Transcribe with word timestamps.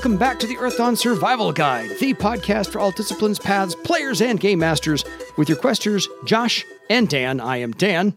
welcome 0.00 0.16
back 0.16 0.38
to 0.38 0.46
the 0.46 0.56
Earthdawn 0.56 0.96
Survival 0.96 1.52
Guide, 1.52 1.90
the 1.98 2.14
podcast 2.14 2.68
for 2.68 2.78
all 2.80 2.90
disciplines, 2.90 3.38
paths, 3.38 3.74
players, 3.74 4.22
and 4.22 4.40
game 4.40 4.58
masters, 4.58 5.04
with 5.36 5.46
your 5.46 5.58
questers, 5.58 6.08
Josh 6.24 6.64
and 6.88 7.06
Dan. 7.06 7.38
I 7.38 7.58
am 7.58 7.72
Dan. 7.72 8.16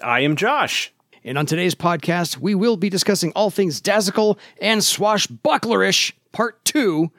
I 0.00 0.20
am 0.20 0.36
Josh. 0.36 0.92
And 1.24 1.36
on 1.36 1.44
today's 1.44 1.74
podcast, 1.74 2.36
we 2.36 2.54
will 2.54 2.76
be 2.76 2.88
discussing 2.88 3.32
all 3.34 3.50
things 3.50 3.80
dazzle 3.80 4.38
and 4.60 4.80
swashbucklerish, 4.80 6.12
part 6.30 6.64
two. 6.64 7.10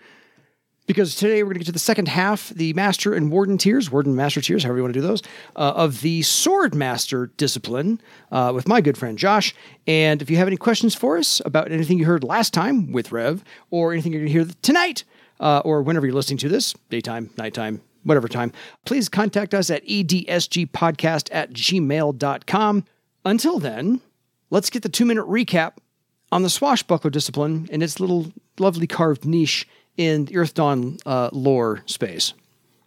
Because 0.87 1.15
today 1.15 1.41
we're 1.41 1.47
going 1.47 1.55
to 1.55 1.59
get 1.59 1.65
to 1.67 1.71
the 1.71 1.79
second 1.79 2.07
half, 2.07 2.49
the 2.49 2.71
Master 2.73 3.13
and 3.13 3.31
Warden 3.31 3.57
tiers, 3.57 3.91
Warden 3.91 4.15
Master 4.15 4.39
tiers, 4.39 4.63
however 4.63 4.77
you 4.77 4.83
want 4.83 4.93
to 4.93 4.99
do 4.99 5.07
those, 5.07 5.23
uh, 5.55 5.73
of 5.75 6.01
the 6.01 6.21
Sword 6.21 6.75
Master 6.75 7.27
discipline 7.37 7.99
uh, 8.31 8.51
with 8.53 8.67
my 8.67 8.81
good 8.81 8.97
friend 8.97 9.17
Josh. 9.17 9.55
And 9.87 10.21
if 10.21 10.29
you 10.29 10.37
have 10.37 10.47
any 10.47 10.57
questions 10.57 10.93
for 10.93 11.17
us 11.17 11.41
about 11.43 11.71
anything 11.71 11.97
you 11.97 12.05
heard 12.05 12.23
last 12.23 12.53
time 12.53 12.91
with 12.91 13.11
Rev, 13.11 13.43
or 13.71 13.93
anything 13.93 14.11
you're 14.11 14.21
going 14.21 14.31
to 14.31 14.39
hear 14.45 14.55
tonight, 14.61 15.03
uh, 15.39 15.61
or 15.65 15.81
whenever 15.81 16.05
you're 16.05 16.15
listening 16.15 16.37
to 16.39 16.49
this, 16.49 16.75
daytime, 16.91 17.31
nighttime, 17.35 17.81
whatever 18.03 18.27
time, 18.27 18.51
please 18.85 19.09
contact 19.09 19.55
us 19.55 19.71
at 19.71 19.83
edsgpodcast 19.87 21.29
at 21.31 21.51
gmail.com. 21.51 22.85
Until 23.25 23.57
then, 23.57 24.01
let's 24.51 24.69
get 24.69 24.83
the 24.83 24.89
two 24.89 25.05
minute 25.05 25.25
recap 25.25 25.73
on 26.31 26.43
the 26.43 26.49
swashbuckler 26.49 27.09
discipline 27.09 27.67
and 27.71 27.81
its 27.81 27.99
little 27.99 28.31
lovely 28.59 28.85
carved 28.85 29.25
niche 29.25 29.67
in 29.97 30.27
Earthdawn 30.27 30.99
uh, 31.05 31.29
lore 31.31 31.83
space. 31.85 32.33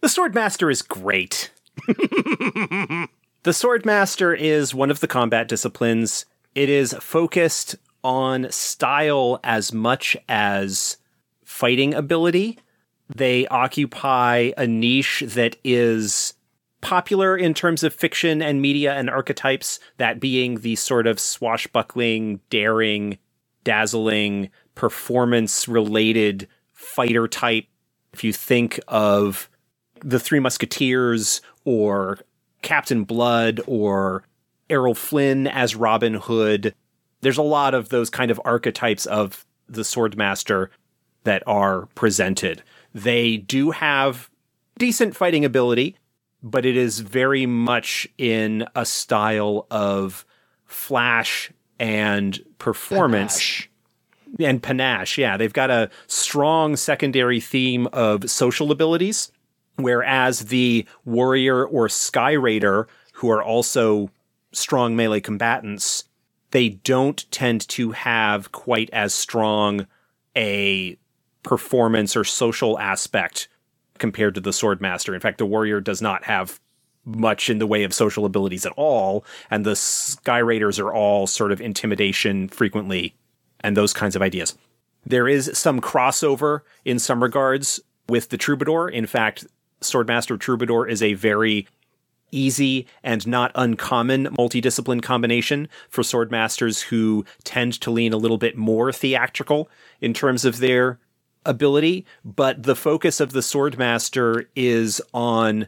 The 0.01 0.07
Swordmaster 0.07 0.71
is 0.71 0.81
great. 0.81 1.51
the 1.87 3.07
Swordmaster 3.45 4.37
is 4.37 4.73
one 4.73 4.91
of 4.91 4.99
the 4.99 5.07
combat 5.07 5.47
disciplines. 5.47 6.25
It 6.55 6.69
is 6.69 6.93
focused 6.93 7.75
on 8.03 8.49
style 8.51 9.39
as 9.43 9.73
much 9.73 10.15
as 10.27 10.97
fighting 11.43 11.93
ability. 11.93 12.59
They 13.13 13.47
occupy 13.47 14.51
a 14.55 14.67
niche 14.67 15.23
that 15.27 15.57
is 15.63 16.33
popular 16.81 17.35
in 17.35 17.53
terms 17.53 17.83
of 17.83 17.93
fiction 17.93 18.41
and 18.41 18.61
media 18.61 18.93
and 18.93 19.09
archetypes, 19.09 19.79
that 19.97 20.19
being 20.19 20.61
the 20.61 20.75
sort 20.75 21.07
of 21.07 21.19
swashbuckling, 21.19 22.39
daring, 22.49 23.17
dazzling, 23.63 24.49
performance 24.75 25.67
related 25.67 26.47
fighter 26.79 27.27
type. 27.27 27.65
If 28.13 28.23
you 28.23 28.33
think 28.33 28.79
of 28.87 29.49
the 30.01 30.19
Three 30.19 30.39
Musketeers 30.39 31.41
or 31.65 32.19
Captain 32.61 33.03
Blood 33.03 33.59
or 33.67 34.23
Errol 34.69 34.95
Flynn 34.95 35.45
as 35.45 35.75
Robin 35.75 36.13
Hood, 36.15 36.73
there's 37.21 37.37
a 37.37 37.43
lot 37.43 37.73
of 37.73 37.89
those 37.89 38.09
kind 38.09 38.31
of 38.31 38.41
archetypes 38.45 39.05
of 39.05 39.45
the 39.67 39.81
Swordmaster 39.81 40.69
that 41.25 41.43
are 41.45 41.87
presented. 41.95 42.63
They 42.93 43.37
do 43.37 43.71
have 43.71 44.29
decent 44.77 45.15
fighting 45.15 45.43
ability, 45.43 45.97
but 46.41 46.65
it 46.65 46.77
is 46.77 47.01
very 47.01 47.45
much 47.45 48.07
in 48.17 48.65
a 48.73 48.85
style 48.85 49.67
of 49.69 50.25
flash 50.65 51.51
and 51.77 52.39
performance. 52.57 53.67
And 54.39 54.61
panache. 54.61 55.17
Yeah, 55.17 55.37
they've 55.37 55.53
got 55.53 55.69
a 55.69 55.89
strong 56.07 56.75
secondary 56.75 57.39
theme 57.39 57.87
of 57.87 58.29
social 58.29 58.71
abilities, 58.71 59.31
whereas 59.75 60.45
the 60.45 60.85
warrior 61.05 61.65
or 61.65 61.89
sky 61.89 62.31
raider, 62.31 62.87
who 63.13 63.29
are 63.29 63.43
also 63.43 64.09
strong 64.51 64.95
melee 64.95 65.19
combatants, 65.19 66.05
they 66.51 66.69
don't 66.69 67.29
tend 67.31 67.67
to 67.69 67.91
have 67.91 68.51
quite 68.51 68.89
as 68.91 69.13
strong 69.13 69.85
a 70.35 70.97
performance 71.43 72.15
or 72.15 72.23
social 72.23 72.79
aspect 72.79 73.47
compared 73.97 74.35
to 74.35 74.41
the 74.41 74.51
swordmaster. 74.51 75.13
In 75.13 75.19
fact, 75.19 75.37
the 75.37 75.45
warrior 75.45 75.81
does 75.81 76.01
not 76.01 76.23
have 76.23 76.59
much 77.05 77.49
in 77.49 77.59
the 77.59 77.67
way 77.67 77.83
of 77.83 77.93
social 77.93 78.25
abilities 78.25 78.65
at 78.65 78.73
all, 78.75 79.25
and 79.49 79.65
the 79.65 79.75
sky 79.75 80.37
raiders 80.37 80.79
are 80.79 80.93
all 80.93 81.27
sort 81.27 81.51
of 81.51 81.61
intimidation 81.61 82.47
frequently 82.47 83.15
and 83.61 83.75
those 83.75 83.93
kinds 83.93 84.15
of 84.15 84.21
ideas. 84.21 84.57
There 85.05 85.27
is 85.27 85.51
some 85.53 85.79
crossover 85.81 86.61
in 86.85 86.99
some 86.99 87.23
regards 87.23 87.79
with 88.07 88.29
the 88.29 88.37
troubadour. 88.37 88.89
In 88.89 89.05
fact, 89.05 89.45
Swordmaster 89.81 90.39
Troubadour 90.39 90.87
is 90.87 91.01
a 91.01 91.13
very 91.13 91.67
easy 92.31 92.85
and 93.03 93.25
not 93.25 93.51
uncommon 93.55 94.25
multidiscipline 94.27 95.01
combination 95.01 95.67
for 95.89 96.03
swordmasters 96.03 96.83
who 96.83 97.25
tend 97.43 97.79
to 97.81 97.91
lean 97.91 98.13
a 98.13 98.17
little 98.17 98.37
bit 98.37 98.57
more 98.57 98.91
theatrical 98.91 99.69
in 100.01 100.13
terms 100.13 100.45
of 100.45 100.59
their 100.59 100.99
ability, 101.45 102.05
but 102.23 102.63
the 102.63 102.75
focus 102.75 103.19
of 103.19 103.31
the 103.31 103.39
swordmaster 103.39 104.45
is 104.55 105.01
on 105.13 105.67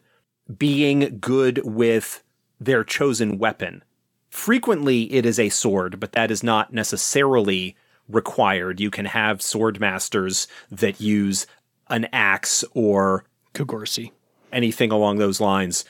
being 0.57 1.17
good 1.19 1.61
with 1.63 2.23
their 2.59 2.83
chosen 2.83 3.37
weapon. 3.39 3.83
Frequently, 4.29 5.11
it 5.11 5.25
is 5.25 5.39
a 5.39 5.49
sword, 5.49 5.99
but 5.99 6.11
that 6.11 6.31
is 6.31 6.43
not 6.43 6.73
necessarily 6.73 7.75
required. 8.11 8.79
You 8.79 8.91
can 8.91 9.05
have 9.05 9.41
sword 9.41 9.79
masters 9.79 10.47
that 10.69 11.01
use 11.01 11.47
an 11.89 12.07
axe 12.13 12.63
or 12.73 13.25
Kogorsi. 13.53 14.11
anything 14.51 14.91
along 14.91 15.17
those 15.17 15.41
lines 15.41 15.85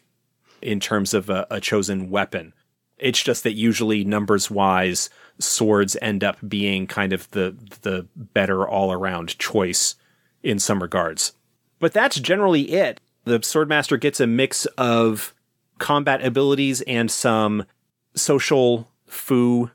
in 0.62 0.80
terms 0.80 1.14
of 1.14 1.30
a, 1.30 1.48
a 1.50 1.59
chosen 1.59 2.09
weapon. 2.09 2.54
It's 2.98 3.22
just 3.22 3.44
that 3.44 3.54
usually 3.54 4.04
numbers 4.04 4.52
wise, 4.52 5.09
swords 5.40 5.98
end 6.02 6.24
up 6.24 6.38
being 6.48 6.86
kind 6.86 7.14
of 7.14 7.30
the 7.32 7.56
the 7.82 8.08
better 8.16 8.68
all 8.68 8.92
around 8.92 9.38
choice 9.40 9.96
in 10.44 10.59
some 10.59 10.82
regards. 10.82 11.34
But 11.80 11.94
that's 11.94 12.20
generally 12.20 12.72
it. 12.74 13.02
The 13.24 13.40
swordmaster 13.40 14.00
gets 14.00 14.20
a 14.20 14.28
mix 14.28 14.66
of 14.78 15.34
combat 15.80 16.24
abilities 16.24 16.82
and 16.82 17.09
some 17.09 17.66
social 18.14 18.88
foo 19.08 19.72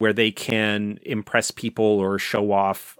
where 0.00 0.14
they 0.14 0.30
can 0.30 0.98
impress 1.02 1.50
people 1.50 1.84
or 1.84 2.18
show 2.18 2.52
off 2.52 2.98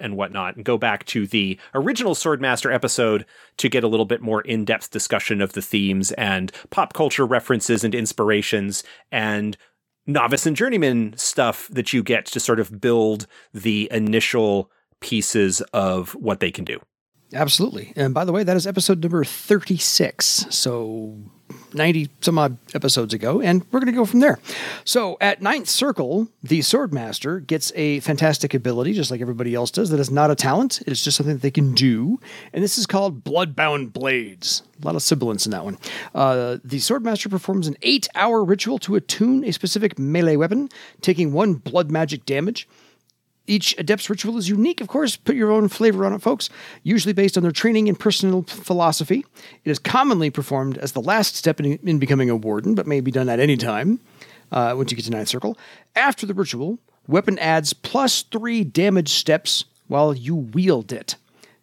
and 0.00 0.16
whatnot 0.16 0.56
and 0.56 0.64
go 0.64 0.76
back 0.76 1.04
to 1.06 1.28
the 1.28 1.56
original 1.74 2.14
Swordmaster 2.14 2.74
episode 2.74 3.24
to 3.58 3.68
get 3.68 3.84
a 3.84 3.86
little 3.86 4.04
bit 4.04 4.20
more 4.20 4.40
in 4.40 4.64
depth 4.64 4.90
discussion 4.90 5.40
of 5.40 5.52
the 5.52 5.62
themes 5.62 6.10
and 6.12 6.50
pop 6.70 6.92
culture 6.92 7.24
references 7.24 7.84
and 7.84 7.94
inspirations 7.94 8.82
and 9.12 9.56
novice 10.08 10.44
and 10.44 10.56
journeyman 10.56 11.14
stuff 11.16 11.68
that 11.68 11.92
you 11.92 12.02
get 12.02 12.26
to 12.26 12.40
sort 12.40 12.58
of 12.58 12.80
build 12.80 13.28
the 13.54 13.88
initial 13.92 14.72
pieces 14.98 15.60
of 15.72 16.16
what 16.16 16.40
they 16.40 16.50
can 16.50 16.64
do. 16.64 16.80
Absolutely. 17.32 17.92
And 17.94 18.12
by 18.12 18.24
the 18.24 18.32
way, 18.32 18.42
that 18.42 18.56
is 18.56 18.66
episode 18.66 19.04
number 19.04 19.22
36. 19.22 20.46
So 20.50 21.16
90 21.74 22.10
some 22.20 22.38
odd 22.38 22.56
episodes 22.74 23.14
ago, 23.14 23.40
and 23.40 23.64
we're 23.70 23.80
going 23.80 23.92
to 23.92 23.98
go 23.98 24.04
from 24.04 24.20
there. 24.20 24.38
So 24.84 25.16
at 25.20 25.42
Ninth 25.42 25.68
Circle, 25.68 26.28
the 26.42 26.60
Swordmaster 26.60 27.46
gets 27.46 27.72
a 27.74 28.00
fantastic 28.00 28.54
ability, 28.54 28.92
just 28.92 29.10
like 29.10 29.20
everybody 29.20 29.54
else 29.54 29.70
does, 29.70 29.90
that 29.90 30.00
is 30.00 30.10
not 30.10 30.30
a 30.30 30.34
talent. 30.34 30.80
It 30.82 30.88
is 30.88 31.02
just 31.02 31.16
something 31.16 31.36
that 31.36 31.42
they 31.42 31.50
can 31.50 31.74
do. 31.74 32.20
And 32.52 32.62
this 32.62 32.78
is 32.78 32.86
called 32.86 33.24
Bloodbound 33.24 33.92
Blades. 33.92 34.62
A 34.82 34.86
lot 34.86 34.94
of 34.94 35.02
sibilance 35.02 35.46
in 35.46 35.52
that 35.52 35.64
one. 35.64 35.78
Uh, 36.14 36.58
the 36.64 36.78
Swordmaster 36.78 37.30
performs 37.30 37.68
an 37.68 37.76
eight 37.82 38.08
hour 38.14 38.42
ritual 38.44 38.78
to 38.80 38.96
attune 38.96 39.44
a 39.44 39.52
specific 39.52 39.98
melee 39.98 40.36
weapon, 40.36 40.68
taking 41.02 41.32
one 41.32 41.54
blood 41.54 41.90
magic 41.90 42.24
damage. 42.24 42.66
Each 43.50 43.74
adept's 43.78 44.08
ritual 44.08 44.38
is 44.38 44.48
unique, 44.48 44.80
of 44.80 44.86
course. 44.86 45.16
Put 45.16 45.34
your 45.34 45.50
own 45.50 45.66
flavor 45.66 46.06
on 46.06 46.12
it, 46.12 46.22
folks. 46.22 46.48
Usually 46.84 47.12
based 47.12 47.36
on 47.36 47.42
their 47.42 47.50
training 47.50 47.88
and 47.88 47.98
personal 47.98 48.44
philosophy. 48.44 49.26
It 49.64 49.70
is 49.70 49.80
commonly 49.80 50.30
performed 50.30 50.78
as 50.78 50.92
the 50.92 51.00
last 51.00 51.34
step 51.34 51.58
in, 51.58 51.76
in 51.82 51.98
becoming 51.98 52.30
a 52.30 52.36
warden, 52.36 52.76
but 52.76 52.86
may 52.86 53.00
be 53.00 53.10
done 53.10 53.28
at 53.28 53.40
any 53.40 53.56
time 53.56 53.98
uh, 54.52 54.74
once 54.76 54.92
you 54.92 54.96
get 54.96 55.04
to 55.06 55.10
Ninth 55.10 55.26
Circle. 55.26 55.58
After 55.96 56.26
the 56.26 56.32
ritual, 56.32 56.78
weapon 57.08 57.40
adds 57.40 57.72
plus 57.72 58.22
three 58.22 58.62
damage 58.62 59.08
steps 59.08 59.64
while 59.88 60.14
you 60.14 60.36
wield 60.36 60.92
it. 60.92 61.16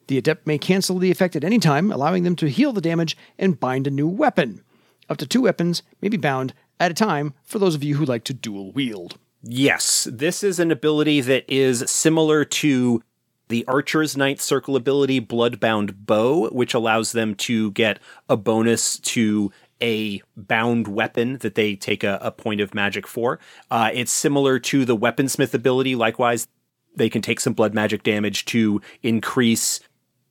The 0.07 0.17
adept 0.17 0.45
may 0.45 0.57
cancel 0.57 0.99
the 0.99 1.09
effect 1.09 1.37
at 1.37 1.45
any 1.45 1.57
time, 1.57 1.89
allowing 1.89 2.23
them 2.23 2.35
to 2.35 2.49
heal 2.49 2.73
the 2.73 2.81
damage 2.81 3.15
and 3.39 3.61
bind 3.61 3.87
a 3.87 3.91
new 3.91 4.09
weapon. 4.09 4.61
Up 5.09 5.15
to 5.19 5.25
two 5.25 5.43
weapons 5.43 5.83
may 6.01 6.09
be 6.09 6.17
bound 6.17 6.53
at 6.81 6.91
a 6.91 6.93
time 6.93 7.33
for 7.45 7.59
those 7.59 7.75
of 7.75 7.83
you 7.85 7.95
who 7.95 8.03
like 8.03 8.25
to 8.25 8.33
dual 8.33 8.73
wield. 8.73 9.17
Yes, 9.49 10.09
this 10.11 10.43
is 10.43 10.59
an 10.59 10.71
ability 10.71 11.21
that 11.21 11.45
is 11.47 11.89
similar 11.89 12.43
to 12.43 13.01
the 13.47 13.63
Archer's 13.65 14.17
Ninth 14.17 14.41
Circle 14.41 14.75
ability, 14.75 15.21
Bloodbound 15.21 16.05
Bow, 16.05 16.49
which 16.49 16.73
allows 16.73 17.13
them 17.13 17.33
to 17.35 17.71
get 17.71 17.99
a 18.27 18.35
bonus 18.35 18.99
to 18.99 19.49
a 19.81 20.21
bound 20.35 20.89
weapon 20.89 21.37
that 21.37 21.55
they 21.55 21.77
take 21.77 22.03
a, 22.03 22.19
a 22.21 22.29
point 22.29 22.59
of 22.59 22.75
magic 22.75 23.07
for. 23.07 23.39
Uh, 23.71 23.89
it's 23.93 24.11
similar 24.11 24.59
to 24.59 24.83
the 24.83 24.97
Weaponsmith 24.97 25.53
ability. 25.53 25.95
Likewise, 25.95 26.49
they 26.93 27.09
can 27.09 27.21
take 27.21 27.39
some 27.39 27.53
blood 27.53 27.73
magic 27.73 28.03
damage 28.03 28.43
to 28.45 28.81
increase, 29.01 29.79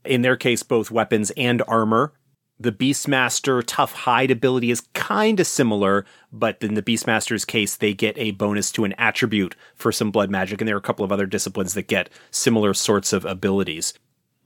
in 0.05 0.21
their 0.21 0.37
case, 0.37 0.63
both 0.63 0.91
weapons 0.91 1.33
and 1.39 1.63
armor 1.67 2.13
The 2.59 2.73
Beastmaster 2.73 3.63
Tough 3.67 3.93
Hide 3.93 4.31
ability 4.31 4.71
is 4.71 4.81
kind 4.95 5.39
of 5.41 5.47
similar, 5.47 6.07
but 6.33 6.57
in 6.63 6.73
the 6.73 6.83
Beastmaster's 6.83 7.45
case, 7.45 7.77
they 7.77 7.93
get 7.93 8.17
a 8.17 8.31
bonus 8.31 8.73
to 8.73 8.85
an 8.85 8.95
attribute 8.95 9.55
for 9.75 9.93
some 9.93 10.11
blood 10.11 10.31
magic, 10.31 10.61
and 10.61 10.67
there 10.67 10.75
are 10.75 10.79
a 10.79 10.83
couple 10.83 11.05
of 11.05 11.13
other 11.13 11.27
disciplines 11.27 11.75
that 11.75 11.87
get 11.87 12.09
similar 12.31 12.73
sorts 12.73 13.13
of 13.13 13.27
abilities. 13.27 13.93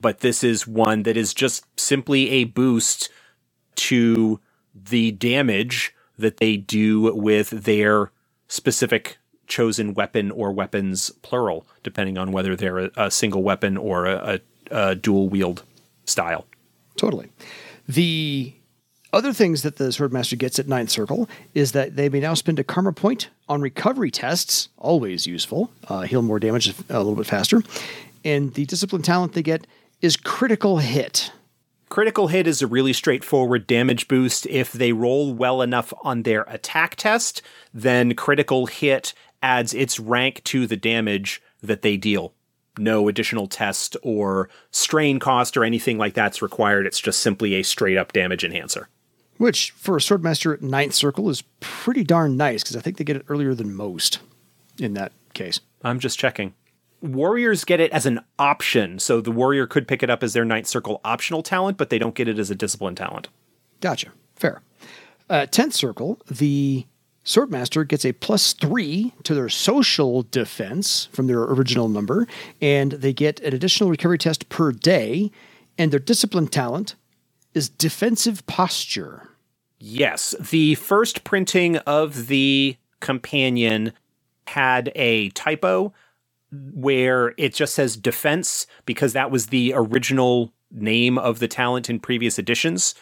But 0.00 0.20
this 0.20 0.42
is 0.42 0.66
one 0.66 1.04
that 1.04 1.16
is 1.16 1.32
just 1.32 1.64
simply 1.78 2.30
a 2.30 2.44
boost 2.44 3.10
to 3.76 4.40
the 4.74 5.12
damage 5.12 5.94
that 6.18 6.38
they 6.38 6.56
do 6.56 7.14
with 7.14 7.50
their 7.50 8.10
specific 8.48 9.18
chosen 9.46 9.94
weapon 9.94 10.32
or 10.32 10.50
weapons, 10.50 11.10
plural, 11.22 11.64
depending 11.84 12.18
on 12.18 12.32
whether 12.32 12.56
they're 12.56 12.90
a, 12.96 13.10
single 13.10 13.42
weapon 13.42 13.76
or 13.76 14.06
a, 14.06 14.40
a, 14.70 14.90
a 14.90 14.94
dual 14.96 15.28
wield 15.28 15.62
style. 16.06 16.46
Totally. 16.96 17.28
The 17.90 18.54
other 19.12 19.32
things 19.32 19.62
that 19.62 19.74
the 19.74 19.86
Swordmaster 19.86 20.38
gets 20.38 20.60
at 20.60 20.68
Ninth 20.68 20.90
Circle 20.90 21.28
is 21.54 21.72
that 21.72 21.96
they 21.96 22.08
may 22.08 22.20
now 22.20 22.34
spend 22.34 22.60
a 22.60 22.64
karma 22.64 22.92
point 22.92 23.30
on 23.48 23.60
recovery 23.60 24.12
tests, 24.12 24.68
always 24.78 25.26
useful, 25.26 25.72
uh, 25.88 26.02
heal 26.02 26.22
more 26.22 26.38
damage 26.38 26.72
a 26.88 26.98
little 26.98 27.16
bit 27.16 27.26
faster. 27.26 27.64
And 28.24 28.54
the 28.54 28.64
discipline 28.64 29.02
talent 29.02 29.32
they 29.32 29.42
get 29.42 29.66
is 30.00 30.16
critical 30.16 30.78
hit. 30.78 31.32
Critical 31.88 32.28
hit 32.28 32.46
is 32.46 32.62
a 32.62 32.68
really 32.68 32.92
straightforward 32.92 33.66
damage 33.66 34.06
boost. 34.06 34.46
If 34.46 34.70
they 34.70 34.92
roll 34.92 35.34
well 35.34 35.60
enough 35.60 35.92
on 36.04 36.22
their 36.22 36.42
attack 36.42 36.94
test, 36.94 37.42
then 37.74 38.14
critical 38.14 38.66
hit 38.66 39.14
adds 39.42 39.74
its 39.74 39.98
rank 39.98 40.44
to 40.44 40.68
the 40.68 40.76
damage 40.76 41.42
that 41.60 41.82
they 41.82 41.96
deal. 41.96 42.34
No 42.80 43.08
additional 43.08 43.46
test 43.46 43.96
or 44.02 44.48
strain 44.70 45.18
cost 45.18 45.56
or 45.56 45.64
anything 45.64 45.98
like 45.98 46.14
that's 46.14 46.42
required. 46.42 46.86
It's 46.86 47.00
just 47.00 47.20
simply 47.20 47.54
a 47.54 47.62
straight 47.62 47.96
up 47.96 48.12
damage 48.12 48.44
enhancer. 48.44 48.88
Which, 49.36 49.70
for 49.70 49.96
a 49.96 50.00
Swordmaster 50.00 50.52
at 50.52 50.62
Ninth 50.62 50.94
Circle, 50.94 51.30
is 51.30 51.42
pretty 51.60 52.04
darn 52.04 52.36
nice 52.36 52.62
because 52.62 52.76
I 52.76 52.80
think 52.80 52.96
they 52.96 53.04
get 53.04 53.16
it 53.16 53.24
earlier 53.28 53.54
than 53.54 53.74
most 53.74 54.18
in 54.78 54.94
that 54.94 55.12
case. 55.34 55.60
I'm 55.82 55.98
just 55.98 56.18
checking 56.18 56.54
warriors 57.02 57.64
get 57.64 57.80
it 57.80 57.90
as 57.92 58.06
an 58.06 58.20
option. 58.38 58.98
So 58.98 59.20
the 59.20 59.30
warrior 59.30 59.66
could 59.66 59.88
pick 59.88 60.02
it 60.02 60.10
up 60.10 60.22
as 60.22 60.32
their 60.32 60.44
ninth 60.44 60.66
circle 60.66 61.00
optional 61.04 61.42
talent, 61.42 61.78
but 61.78 61.90
they 61.90 61.98
don't 61.98 62.14
get 62.14 62.28
it 62.28 62.38
as 62.38 62.50
a 62.50 62.54
discipline 62.54 62.94
talent. 62.94 63.28
Gotcha. 63.80 64.12
Fair. 64.36 64.62
Uh, 65.28 65.46
10th 65.46 65.74
circle, 65.74 66.20
the 66.28 66.86
Swordmaster 67.24 67.86
gets 67.86 68.04
a 68.04 68.12
plus 68.12 68.52
three 68.54 69.12
to 69.24 69.34
their 69.34 69.48
social 69.48 70.22
defense 70.22 71.08
from 71.12 71.26
their 71.26 71.42
original 71.42 71.88
number, 71.88 72.26
and 72.60 72.92
they 72.92 73.12
get 73.12 73.40
an 73.40 73.54
additional 73.54 73.90
recovery 73.90 74.18
test 74.18 74.48
per 74.48 74.72
day, 74.72 75.30
and 75.76 75.92
their 75.92 76.00
discipline 76.00 76.48
talent 76.48 76.94
is 77.54 77.68
defensive 77.68 78.46
posture. 78.46 79.28
Yes. 79.78 80.34
The 80.38 80.74
first 80.76 81.24
printing 81.24 81.76
of 81.78 82.28
the 82.28 82.76
companion 83.00 83.92
had 84.46 84.92
a 84.94 85.30
typo 85.30 85.92
where 86.52 87.34
it 87.36 87.54
just 87.54 87.74
says 87.74 87.96
defense 87.96 88.66
because 88.84 89.12
that 89.12 89.30
was 89.30 89.46
the 89.46 89.72
original 89.74 90.52
name 90.70 91.18
of 91.18 91.38
the 91.38 91.48
talent 91.48 91.88
in 91.88 92.00
previous 92.00 92.38
editions. 92.38 92.94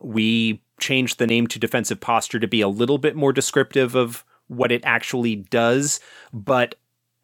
We 0.00 0.60
changed 0.78 1.18
the 1.18 1.26
name 1.26 1.46
to 1.48 1.58
defensive 1.58 2.00
posture 2.00 2.38
to 2.38 2.48
be 2.48 2.60
a 2.60 2.68
little 2.68 2.98
bit 2.98 3.16
more 3.16 3.32
descriptive 3.32 3.94
of 3.94 4.24
what 4.48 4.72
it 4.72 4.82
actually 4.84 5.36
does, 5.36 6.00
but 6.32 6.74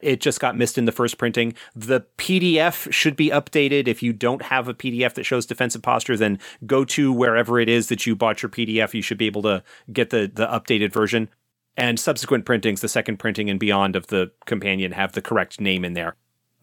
it 0.01 0.21
just 0.21 0.39
got 0.39 0.57
missed 0.57 0.77
in 0.77 0.85
the 0.85 0.93
first 0.93 1.17
printing. 1.17 1.55
The 1.75 2.03
PDF 2.19 2.93
should 2.93 3.17
be 3.17 3.31
updated. 3.31 3.89
If 3.89 4.03
you 4.03 4.13
don't 4.13 4.43
have 4.43 4.69
a 4.69 4.75
PDF 4.75 5.15
that 5.15 5.25
shows 5.25 5.47
defensive 5.47 5.83
posture, 5.83 6.17
then 6.17 6.39
go 6.67 6.85
to 6.87 7.13
wherever 7.13 7.59
it 7.59 7.69
is 7.69 7.89
that 7.89 8.07
you 8.07 8.15
bought 8.15 8.43
your 8.43 8.51
PDF. 8.51 8.93
You 8.93 9.03
should 9.03 9.19
be 9.19 9.27
able 9.27 9.43
to 9.43 9.63
get 9.93 10.11
the 10.11 10.31
the 10.33 10.47
updated 10.47 10.93
version 10.93 11.31
and 11.77 11.99
subsequent 11.99 12.45
printings, 12.45 12.81
the 12.81 12.89
second 12.89 13.19
printing 13.19 13.51
and 13.51 13.59
beyond 13.59 13.97
of 13.97 14.09
the 14.09 14.31
companion, 14.47 14.93
have 14.93 15.13
the 15.13 15.23
correct 15.23 15.61
name 15.61 15.85
in 15.85 15.95
there. 15.95 16.17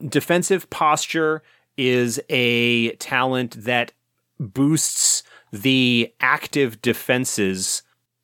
Defensive 0.07 0.69
posture 0.69 1.43
is 1.77 2.19
a 2.29 2.91
talent 2.95 3.63
that 3.65 3.91
boosts 4.39 5.23
the 5.51 6.13
active 6.19 6.81
defenses. 6.81 7.83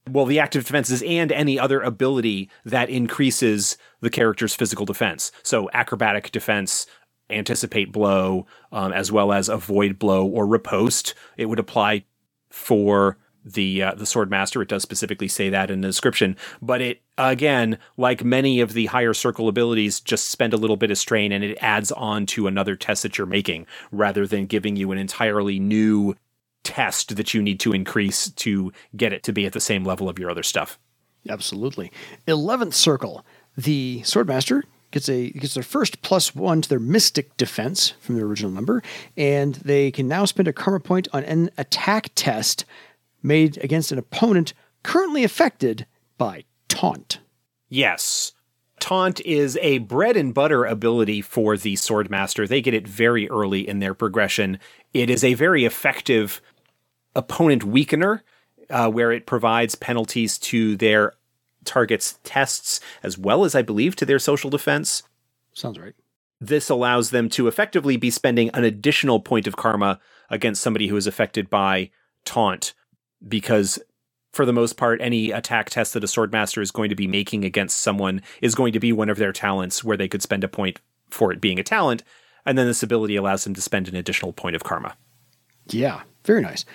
Well, 0.09 0.25
the 0.25 0.39
active 0.39 0.65
defenses 0.65 1.03
and 1.03 1.31
any 1.31 1.59
other 1.59 1.81
ability 1.81 2.50
that 2.63 2.89
increases 2.89 3.77
the 4.00 4.09
character's 4.09 4.56
physical 4.56 4.85
defense. 4.85 5.31
So, 5.44 5.69
acrobatic 5.74 6.31
defense, 6.31 6.88
anticipate 7.29 7.91
blow, 7.91 8.45
um, 8.71 8.94
as 8.94 9.12
well 9.12 9.33
as 9.33 9.50
avoid 9.50 10.00
blow 10.00 10.25
or 10.25 10.47
riposte. 10.47 11.13
It 11.35 11.47
would 11.47 11.59
apply 11.59 12.06
for 12.50 13.18
the 13.53 13.83
uh, 13.83 13.95
the 13.95 14.06
sword 14.06 14.30
master. 14.30 14.62
It 14.62 14.69
does 14.69 14.81
specifically 14.81 15.27
say 15.27 15.50
that 15.50 15.71
in 15.71 15.81
the 15.81 15.88
description, 15.88 16.35
but 16.62 16.81
it 16.81 17.01
again, 17.18 17.77
like 17.95 18.23
many 18.23 18.59
of 18.59 18.73
the 18.73 18.88
higher 18.88 19.13
circle 19.13 19.47
abilities, 19.47 20.00
just 20.00 20.30
spend 20.30 20.53
a 20.53 20.57
little 20.57 20.77
bit 20.77 20.91
of 20.91 20.97
strain 20.97 21.31
and 21.31 21.44
it 21.44 21.57
adds 21.62 21.91
on 21.94 22.25
to 22.27 22.47
another 22.47 22.75
test 22.75 23.03
that 23.03 23.18
you're 23.18 23.27
making, 23.27 23.65
rather 23.91 24.27
than 24.27 24.45
giving 24.45 24.75
you 24.75 24.91
an 24.91 24.97
entirely 24.97 25.59
new 25.59 26.15
test 26.68 27.16
that 27.16 27.34
you 27.34 27.42
need 27.42 27.62
to 27.62 27.72
increase 27.72 28.30
to 28.31 28.74
get 28.98 29.14
it 29.14 29.24
to 29.24 29.31
be 29.31 29.46
at 29.46 29.54
the 29.54 29.62
same 29.62 29.86
level 29.86 30.10
of 30.10 30.19
your 30.19 30.30
other 30.30 30.44
stuff. 30.44 30.78
Absolutely. 31.30 31.92
Eleventh 32.28 32.74
circle, 32.74 33.25
the 33.56 34.02
swordmaster 34.04 34.64
gets 34.92 35.08
a 35.08 35.30
gets 35.31 35.54
their 35.54 35.64
first 35.64 36.02
plus 36.02 36.36
one 36.36 36.62
to 36.62 36.68
their 36.68 36.80
mystic 36.80 37.36
defense 37.38 37.92
from 38.02 38.16
their 38.16 38.25
original 38.25 38.52
number, 38.52 38.84
and 39.16 39.56
they 39.56 39.92
can 39.92 40.10
now 40.10 40.25
spend 40.25 40.50
a 40.50 40.54
karma 40.54 40.81
point 40.81 41.08
on 41.14 41.24
an 41.24 41.50
attack 41.58 42.10
test 42.16 42.66
made 43.24 43.58
against 43.64 43.94
an 43.94 43.98
opponent 43.98 44.54
currently 44.84 45.24
affected 45.24 45.86
by 46.18 46.44
taunt. 46.68 47.19
Yes. 47.69 48.34
Taunt 48.80 49.19
is 49.22 49.58
a 49.62 49.80
bread 49.80 50.16
and 50.16 50.34
butter 50.34 50.64
ability 50.64 51.22
for 51.22 51.58
the 51.58 51.74
Swordmaster. 51.74 52.48
They 52.48 52.62
get 52.62 52.75
it 52.75 52.88
very 52.88 53.28
early 53.30 53.68
in 53.68 53.80
their 53.80 53.96
progression. 53.96 54.60
It 54.94 55.10
is 55.10 55.24
a 55.24 55.34
very 55.34 55.66
effective 55.66 56.42
opponent 57.18 57.64
weakener, 57.64 58.22
uh, 58.69 58.90
where 58.90 59.12
it 59.12 59.25
provides 59.25 59.75
penalties 59.75 60.38
to 60.38 60.78
their 60.78 61.14
target's 61.66 62.19
tests, 62.24 62.80
as 63.04 63.18
well 63.18 63.44
as, 63.44 63.56
I 63.56 63.62
believe, 63.62 63.96
to 63.98 64.06
their 64.06 64.19
social 64.19 64.50
defense. 64.50 65.04
Sounds 65.54 65.78
right. 65.78 65.96
This 66.40 66.69
allows 66.69 67.10
them 67.10 67.28
to 67.30 67.48
effectively 67.48 67.98
be 67.98 68.12
spending 68.12 68.50
an 68.54 68.64
additional 68.64 69.19
point 69.19 69.48
of 69.48 69.58
karma 69.58 70.00
against 70.30 70.62
somebody 70.62 70.88
who 70.88 70.96
is 70.96 71.08
affected 71.08 71.50
by 71.50 71.90
taunt 72.24 72.74
because 73.28 73.80
for 74.34 74.46
the 74.46 74.54
most 74.54 74.78
part, 74.78 75.02
any 75.02 75.31
attack 75.31 75.72
test 75.72 75.94
that 75.94 76.04
a 76.04 76.07
swordmaster 76.07 76.62
is 76.62 76.69
going 76.69 76.90
to 76.90 76.95
be 76.95 77.07
making 77.07 77.44
against 77.44 77.81
someone 77.81 78.21
is 78.40 78.54
going 78.54 78.71
to 78.74 78.80
be 78.80 78.94
one 78.94 79.09
of 79.09 79.18
their 79.18 79.33
talents 79.33 79.83
where 79.83 79.97
they 79.97 80.07
could 80.07 80.21
spend 80.21 80.44
a 80.44 80.47
point 80.47 80.80
for 81.09 81.31
it 81.31 81.42
being 81.42 81.59
a 81.59 81.64
talent, 81.64 82.04
and 82.45 82.56
then 82.56 82.68
this 82.68 82.83
ability 82.83 83.16
allows 83.16 83.44
them 83.45 83.56
to 83.56 83.62
spend 83.62 83.88
an 83.88 83.95
additional 83.95 84.33
point 84.33 84.56
of 84.56 84.64
karma. 84.64 84.95
Yeah, 85.69 86.04
very 86.24 86.42
nice. 86.42 86.66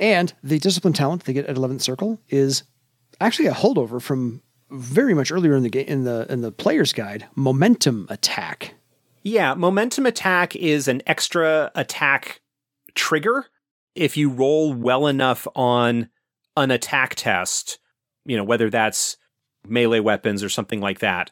And 0.00 0.32
the 0.42 0.58
discipline 0.58 0.94
talent 0.94 1.24
they 1.24 1.32
get 1.32 1.46
at 1.46 1.56
11th 1.56 1.82
Circle 1.82 2.18
is 2.28 2.64
actually 3.20 3.46
a 3.46 3.52
holdover 3.52 4.02
from 4.02 4.42
very 4.70 5.14
much 5.14 5.30
earlier 5.30 5.54
in 5.54 5.62
the 5.62 5.68
game 5.68 5.86
in 5.86 6.04
the 6.04 6.26
in 6.30 6.40
the 6.40 6.50
player's 6.50 6.92
guide, 6.92 7.28
momentum 7.34 8.06
attack. 8.08 8.74
Yeah, 9.22 9.54
momentum 9.54 10.06
attack 10.06 10.56
is 10.56 10.88
an 10.88 11.02
extra 11.06 11.70
attack 11.74 12.40
trigger 12.94 13.46
if 13.94 14.16
you 14.16 14.30
roll 14.30 14.72
well 14.72 15.06
enough 15.06 15.46
on 15.54 16.08
an 16.56 16.70
attack 16.70 17.14
test, 17.16 17.78
you 18.24 18.36
know, 18.36 18.44
whether 18.44 18.70
that's 18.70 19.16
melee 19.66 20.00
weapons 20.00 20.42
or 20.42 20.48
something 20.48 20.80
like 20.80 21.00
that, 21.00 21.30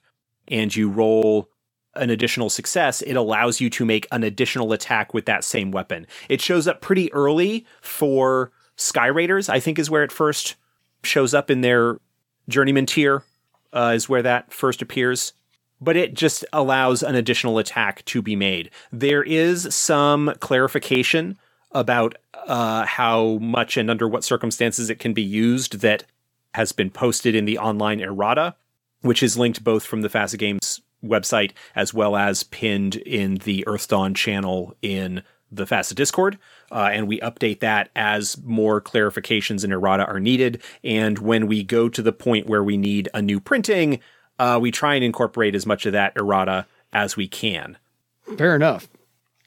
and 0.48 0.74
you 0.74 0.90
roll 0.90 1.48
an 1.94 2.10
additional 2.10 2.50
success, 2.50 3.00
it 3.02 3.14
allows 3.14 3.60
you 3.60 3.70
to 3.70 3.84
make 3.84 4.06
an 4.12 4.22
additional 4.22 4.72
attack 4.72 5.14
with 5.14 5.24
that 5.26 5.44
same 5.44 5.70
weapon. 5.70 6.06
It 6.28 6.40
shows 6.40 6.68
up 6.68 6.80
pretty 6.80 7.12
early 7.12 7.66
for 7.80 8.52
Sky 8.78 9.06
Raiders, 9.06 9.48
I 9.48 9.60
think 9.60 9.78
is 9.78 9.90
where 9.90 10.04
it 10.04 10.12
first 10.12 10.54
shows 11.02 11.34
up 11.34 11.50
in 11.50 11.60
their 11.60 11.98
journeyman 12.48 12.86
tier, 12.86 13.24
uh, 13.72 13.92
is 13.94 14.08
where 14.08 14.22
that 14.22 14.52
first 14.52 14.80
appears. 14.80 15.34
But 15.80 15.96
it 15.96 16.14
just 16.14 16.44
allows 16.52 17.02
an 17.02 17.14
additional 17.14 17.58
attack 17.58 18.04
to 18.06 18.22
be 18.22 18.34
made. 18.34 18.70
There 18.90 19.22
is 19.22 19.72
some 19.74 20.34
clarification 20.40 21.38
about 21.72 22.16
uh, 22.34 22.86
how 22.86 23.38
much 23.40 23.76
and 23.76 23.90
under 23.90 24.08
what 24.08 24.24
circumstances 24.24 24.90
it 24.90 24.98
can 24.98 25.12
be 25.12 25.22
used 25.22 25.80
that 25.80 26.04
has 26.54 26.72
been 26.72 26.90
posted 26.90 27.34
in 27.34 27.44
the 27.44 27.58
online 27.58 28.00
errata, 28.00 28.56
which 29.02 29.22
is 29.22 29.38
linked 29.38 29.62
both 29.62 29.84
from 29.84 30.02
the 30.02 30.08
FASA 30.08 30.38
Games 30.38 30.80
website 31.04 31.52
as 31.76 31.94
well 31.94 32.16
as 32.16 32.42
pinned 32.42 32.96
in 32.96 33.36
the 33.36 33.62
Earthdawn 33.66 34.16
channel 34.16 34.74
in 34.82 35.22
the 35.50 35.64
FASA 35.64 35.94
Discord. 35.94 36.38
Uh, 36.70 36.90
and 36.92 37.08
we 37.08 37.20
update 37.20 37.60
that 37.60 37.90
as 37.96 38.36
more 38.44 38.80
clarifications 38.80 39.64
and 39.64 39.72
errata 39.72 40.06
are 40.06 40.20
needed. 40.20 40.62
And 40.84 41.18
when 41.18 41.46
we 41.46 41.62
go 41.62 41.88
to 41.88 42.02
the 42.02 42.12
point 42.12 42.46
where 42.46 42.62
we 42.62 42.76
need 42.76 43.08
a 43.14 43.22
new 43.22 43.40
printing, 43.40 44.00
uh, 44.38 44.58
we 44.60 44.70
try 44.70 44.94
and 44.94 45.04
incorporate 45.04 45.54
as 45.54 45.66
much 45.66 45.86
of 45.86 45.92
that 45.92 46.12
errata 46.16 46.66
as 46.92 47.16
we 47.16 47.28
can. 47.28 47.76
Fair 48.36 48.54
enough. 48.54 48.88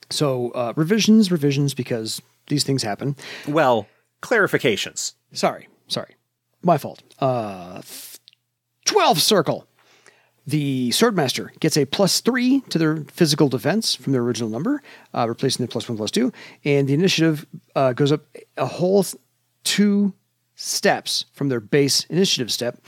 So 0.10 0.52
uh, 0.52 0.74
revisions, 0.76 1.32
revisions, 1.32 1.74
because 1.74 2.22
these 2.48 2.64
things 2.64 2.84
happen. 2.84 3.16
Well, 3.48 3.88
clarifications. 4.22 5.14
Sorry, 5.32 5.68
sorry. 5.88 6.16
My 6.62 6.78
fault. 6.78 7.02
Uh, 7.20 7.82
12 8.86 9.22
circle. 9.22 9.68
The 10.48 10.90
Swordmaster 10.90 11.58
gets 11.60 11.78
a 11.78 11.86
plus 11.86 12.20
three 12.20 12.62
to 12.70 12.80
their 12.80 12.98
physical 13.08 13.48
defense 13.48 13.96
from 13.96 14.14
their 14.14 14.24
original 14.24 14.50
number, 14.50 14.82
uh, 15.14 15.28
replacing 15.28 15.66
the 15.66 15.72
plus 15.72 15.88
one, 15.88 15.98
plus 15.98 16.12
two. 16.12 16.32
And 16.66 16.88
the 16.88 16.94
initiative 16.94 17.46
uh, 17.76 17.94
goes 17.94 18.12
up 18.12 18.26
a 18.58 18.66
whole 18.66 19.06
two 19.64 20.14
steps 20.56 21.26
from 21.34 21.50
their 21.50 21.60
base 21.60 22.06
initiative 22.06 22.52
step. 22.52 22.80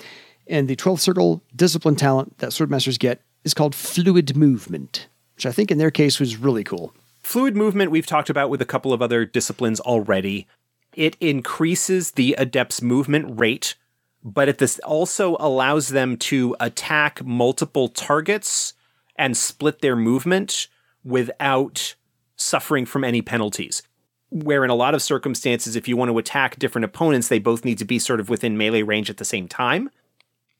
And 0.47 0.67
the 0.67 0.75
12th 0.75 0.99
circle 0.99 1.41
discipline 1.55 1.95
talent 1.95 2.37
that 2.39 2.49
Swordmasters 2.49 2.99
get 2.99 3.21
is 3.43 3.53
called 3.53 3.75
Fluid 3.75 4.35
Movement, 4.35 5.07
which 5.35 5.45
I 5.45 5.51
think 5.51 5.71
in 5.71 5.77
their 5.77 5.91
case 5.91 6.19
was 6.19 6.37
really 6.37 6.63
cool. 6.63 6.93
Fluid 7.21 7.55
movement, 7.55 7.91
we've 7.91 8.05
talked 8.05 8.29
about 8.29 8.49
with 8.49 8.61
a 8.61 8.65
couple 8.65 8.91
of 8.91 9.01
other 9.01 9.25
disciplines 9.25 9.79
already. 9.79 10.47
It 10.95 11.15
increases 11.19 12.11
the 12.11 12.35
adept's 12.37 12.81
movement 12.81 13.39
rate 13.39 13.75
but 14.23 14.47
it 14.47 14.57
this 14.57 14.79
also 14.79 15.35
allows 15.39 15.89
them 15.89 16.17
to 16.17 16.55
attack 16.59 17.23
multiple 17.25 17.89
targets 17.89 18.73
and 19.15 19.35
split 19.35 19.81
their 19.81 19.95
movement 19.95 20.67
without 21.03 21.95
suffering 22.35 22.85
from 22.85 23.03
any 23.03 23.21
penalties. 23.21 23.83
Where 24.29 24.63
in 24.63 24.69
a 24.69 24.75
lot 24.75 24.95
of 24.95 25.01
circumstances, 25.01 25.75
if 25.75 25.87
you 25.87 25.95
want 25.95 26.09
to 26.09 26.17
attack 26.17 26.57
different 26.57 26.85
opponents, 26.85 27.27
they 27.27 27.37
both 27.37 27.65
need 27.65 27.77
to 27.77 27.85
be 27.85 27.99
sort 27.99 28.19
of 28.19 28.29
within 28.29 28.57
melee 28.57 28.81
range 28.81 29.09
at 29.09 29.17
the 29.17 29.25
same 29.25 29.47
time. 29.47 29.91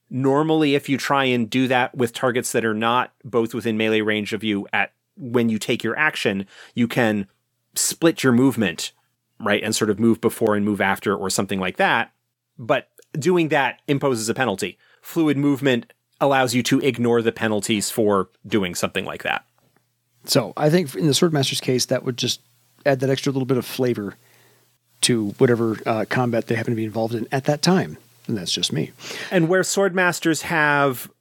Normally, 0.10 0.76
if 0.76 0.90
you 0.90 0.98
try 0.98 1.24
and 1.24 1.50
do 1.50 1.68
that 1.70 1.96
with 1.96 2.14
targets 2.14 2.52
that 2.52 2.66
are 2.66 2.76
not 2.76 3.14
both 3.24 3.54
within 3.54 3.78
melee 3.78 4.02
range 4.02 4.34
of 4.34 4.44
you 4.44 4.68
at 4.72 4.92
when 5.18 5.50
you 5.50 5.58
take 5.58 5.84
your 5.84 5.98
action, 5.98 6.46
you 6.76 6.88
can 6.88 7.28
split 7.76 8.24
your 8.24 8.34
movement, 8.34 8.92
right? 9.40 9.64
And 9.64 9.76
sort 9.76 9.90
of 9.90 10.00
move 10.00 10.22
before 10.22 10.56
and 10.56 10.64
move 10.64 10.82
after 10.82 11.16
or 11.16 11.32
something 11.32 11.60
like 11.60 11.78
that. 11.78 12.12
But 12.60 12.90
doing 13.14 13.50
that 13.50 13.82
imposes 13.88 14.30
a 14.30 14.34
penalty. 14.34 14.78
Fluid 15.02 15.38
movement 15.38 15.92
allows 16.22 16.54
you 16.54 16.64
to 16.64 16.80
ignore 16.80 17.22
the 17.22 17.32
penalties 17.32 17.90
for 17.90 18.30
doing 18.48 18.76
something 18.76 19.06
like 19.06 19.24
that. 19.24 19.46
So 20.26 20.54
I 20.56 20.70
think 20.70 20.96
in 20.96 21.08
the 21.08 21.14
Swordmaster's 21.14 21.60
case, 21.60 21.88
that 21.88 22.04
would 22.04 22.18
just 22.18 22.42
add 22.86 23.02
that 23.02 23.10
extra 23.10 23.32
little 23.32 23.46
bit 23.46 23.58
of 23.58 23.66
flavor 23.66 24.16
to 25.02 25.30
whatever 25.38 25.78
uh, 25.86 26.06
combat 26.10 26.48
they 26.48 26.56
happen 26.56 26.72
to 26.72 26.78
be 26.78 26.86
involved 26.86 27.14
in 27.14 27.28
at 27.32 27.44
that 27.46 27.62
time. 27.62 27.98
And 28.28 28.38
that's 28.38 28.52
just 28.52 28.72
me. 28.72 28.92
And 29.32 29.50
where 29.50 29.64
Swordmasters 29.64 30.44
have 30.44 31.12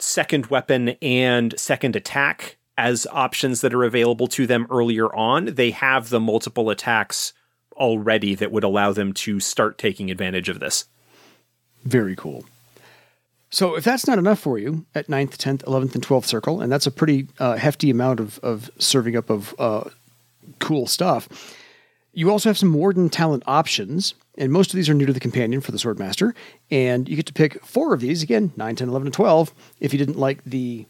second 0.00 0.46
weapon 0.46 0.90
and 1.00 1.58
second 1.58 1.94
attack 1.94 2.56
as 2.76 3.06
options 3.10 3.60
that 3.60 3.74
are 3.74 3.84
available 3.84 4.26
to 4.28 4.46
them 4.46 4.66
earlier 4.70 5.14
on, 5.14 5.46
they 5.46 5.70
have 5.70 6.10
the 6.10 6.20
multiple 6.20 6.70
attacks 6.70 7.32
already 7.76 8.34
that 8.34 8.50
would 8.50 8.64
allow 8.64 8.92
them 8.92 9.12
to 9.12 9.38
start 9.38 9.78
taking 9.78 10.10
advantage 10.10 10.48
of 10.48 10.58
this. 10.58 10.86
Very 11.84 12.16
cool. 12.16 12.44
So 13.50 13.76
if 13.76 13.84
that's 13.84 14.06
not 14.06 14.18
enough 14.18 14.38
for 14.38 14.58
you 14.58 14.84
at 14.94 15.06
9th, 15.06 15.36
10th, 15.36 15.64
11th, 15.64 15.94
and 15.94 16.06
12th 16.06 16.26
circle, 16.26 16.60
and 16.60 16.70
that's 16.70 16.86
a 16.86 16.90
pretty 16.90 17.28
uh, 17.38 17.56
hefty 17.56 17.88
amount 17.88 18.20
of, 18.20 18.38
of 18.40 18.70
serving 18.78 19.16
up 19.16 19.30
of 19.30 19.54
uh, 19.58 19.84
cool 20.58 20.86
stuff, 20.86 21.56
you 22.12 22.30
also 22.30 22.48
have 22.48 22.58
some 22.58 22.74
Warden 22.74 23.08
talent 23.08 23.42
options, 23.46 24.14
and 24.36 24.52
most 24.52 24.70
of 24.70 24.76
these 24.76 24.88
are 24.88 24.94
new 24.94 25.06
to 25.06 25.12
the 25.12 25.20
companion 25.20 25.60
for 25.60 25.72
the 25.72 25.78
Swordmaster, 25.78 26.34
and 26.70 27.08
you 27.08 27.16
get 27.16 27.26
to 27.26 27.32
pick 27.32 27.64
four 27.64 27.94
of 27.94 28.00
these, 28.00 28.22
again, 28.22 28.52
9, 28.56 28.76
10, 28.76 28.88
11, 28.88 29.06
and 29.06 29.14
12, 29.14 29.54
if 29.80 29.92
you 29.92 29.98
didn't 29.98 30.18
like 30.18 30.44
the 30.44 30.84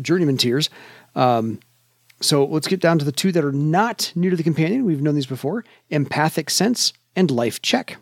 Journeyman 0.00 0.36
tiers. 0.36 0.68
Um, 1.14 1.60
so 2.20 2.44
let's 2.44 2.68
get 2.68 2.80
down 2.80 2.98
to 2.98 3.04
the 3.04 3.12
two 3.12 3.32
that 3.32 3.44
are 3.44 3.52
not 3.52 4.12
new 4.14 4.30
to 4.30 4.36
the 4.36 4.42
companion. 4.42 4.84
We've 4.84 5.02
known 5.02 5.14
these 5.14 5.26
before 5.26 5.64
Empathic 5.90 6.50
Sense 6.50 6.92
and 7.14 7.30
Life 7.30 7.62
Check. 7.62 7.96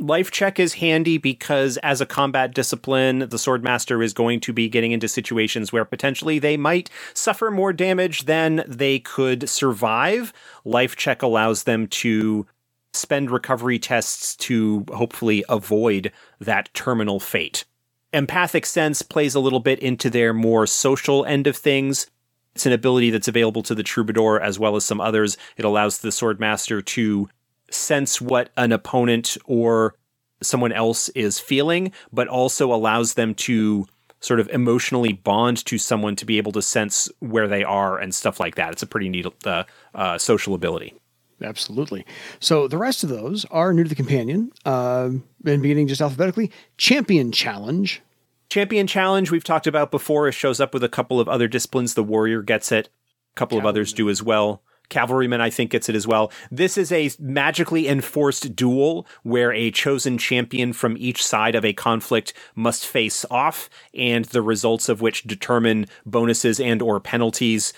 Life 0.00 0.30
check 0.30 0.60
is 0.60 0.74
handy 0.74 1.18
because 1.18 1.76
as 1.78 2.00
a 2.00 2.06
combat 2.06 2.54
discipline, 2.54 3.18
the 3.18 3.36
swordmaster 3.36 4.02
is 4.02 4.12
going 4.12 4.38
to 4.40 4.52
be 4.52 4.68
getting 4.68 4.92
into 4.92 5.08
situations 5.08 5.72
where 5.72 5.84
potentially 5.84 6.38
they 6.38 6.56
might 6.56 6.88
suffer 7.14 7.50
more 7.50 7.72
damage 7.72 8.26
than 8.26 8.64
they 8.68 9.00
could 9.00 9.48
survive. 9.48 10.32
Life 10.64 10.94
check 10.94 11.20
allows 11.22 11.64
them 11.64 11.88
to 11.88 12.46
spend 12.92 13.30
recovery 13.30 13.80
tests 13.80 14.36
to 14.36 14.84
hopefully 14.92 15.44
avoid 15.48 16.12
that 16.38 16.72
terminal 16.74 17.18
fate. 17.18 17.64
Empathic 18.12 18.66
sense 18.66 19.02
plays 19.02 19.34
a 19.34 19.40
little 19.40 19.60
bit 19.60 19.80
into 19.80 20.08
their 20.08 20.32
more 20.32 20.66
social 20.66 21.24
end 21.24 21.48
of 21.48 21.56
things. 21.56 22.06
It's 22.54 22.66
an 22.66 22.72
ability 22.72 23.10
that's 23.10 23.28
available 23.28 23.62
to 23.64 23.74
the 23.74 23.82
troubadour 23.82 24.40
as 24.40 24.58
well 24.58 24.76
as 24.76 24.84
some 24.84 25.00
others. 25.00 25.36
It 25.56 25.64
allows 25.64 25.98
the 25.98 26.08
swordmaster 26.08 26.84
to 26.84 27.28
sense 27.70 28.20
what 28.20 28.50
an 28.56 28.72
opponent 28.72 29.36
or 29.46 29.94
someone 30.42 30.72
else 30.72 31.08
is 31.10 31.38
feeling, 31.38 31.92
but 32.12 32.28
also 32.28 32.72
allows 32.72 33.14
them 33.14 33.34
to 33.34 33.86
sort 34.20 34.40
of 34.40 34.48
emotionally 34.50 35.12
bond 35.12 35.64
to 35.64 35.78
someone 35.78 36.16
to 36.16 36.26
be 36.26 36.38
able 36.38 36.52
to 36.52 36.62
sense 36.62 37.08
where 37.20 37.46
they 37.46 37.62
are 37.62 37.98
and 37.98 38.14
stuff 38.14 38.40
like 38.40 38.56
that. 38.56 38.72
It's 38.72 38.82
a 38.82 38.86
pretty 38.86 39.08
neat 39.08 39.26
uh, 39.44 39.64
uh, 39.94 40.18
social 40.18 40.54
ability. 40.54 40.94
Absolutely. 41.40 42.04
So 42.40 42.66
the 42.66 42.78
rest 42.78 43.04
of 43.04 43.10
those 43.10 43.44
are 43.46 43.72
new 43.72 43.84
to 43.84 43.88
the 43.88 43.94
companion, 43.94 44.50
uh, 44.64 45.10
and 45.44 45.62
beginning 45.62 45.86
just 45.86 46.00
alphabetically. 46.00 46.50
Champion 46.76 47.30
Challenge. 47.30 48.02
Champion 48.50 48.86
Challenge, 48.86 49.30
we've 49.30 49.44
talked 49.44 49.68
about 49.68 49.92
before. 49.92 50.26
It 50.26 50.32
shows 50.32 50.58
up 50.58 50.74
with 50.74 50.82
a 50.82 50.88
couple 50.88 51.20
of 51.20 51.28
other 51.28 51.46
disciplines. 51.46 51.94
The 51.94 52.02
Warrior 52.02 52.42
gets 52.42 52.72
it, 52.72 52.88
a 52.88 53.38
couple 53.38 53.58
of 53.58 53.66
others 53.66 53.92
do 53.92 54.08
as 54.10 54.22
well. 54.22 54.62
Cavalryman, 54.88 55.40
I 55.40 55.50
think, 55.50 55.70
gets 55.70 55.88
it 55.88 55.94
as 55.94 56.06
well. 56.06 56.32
This 56.50 56.78
is 56.78 56.90
a 56.90 57.10
magically 57.18 57.88
enforced 57.88 58.56
duel 58.56 59.06
where 59.22 59.52
a 59.52 59.70
chosen 59.70 60.18
champion 60.18 60.72
from 60.72 60.96
each 60.98 61.24
side 61.24 61.54
of 61.54 61.64
a 61.64 61.72
conflict 61.72 62.32
must 62.54 62.86
face 62.86 63.24
off, 63.30 63.68
and 63.94 64.24
the 64.26 64.42
results 64.42 64.88
of 64.88 65.00
which 65.00 65.24
determine 65.24 65.86
bonuses 66.06 66.58
and 66.58 66.80
or 66.80 67.00
penalties. 67.00 67.72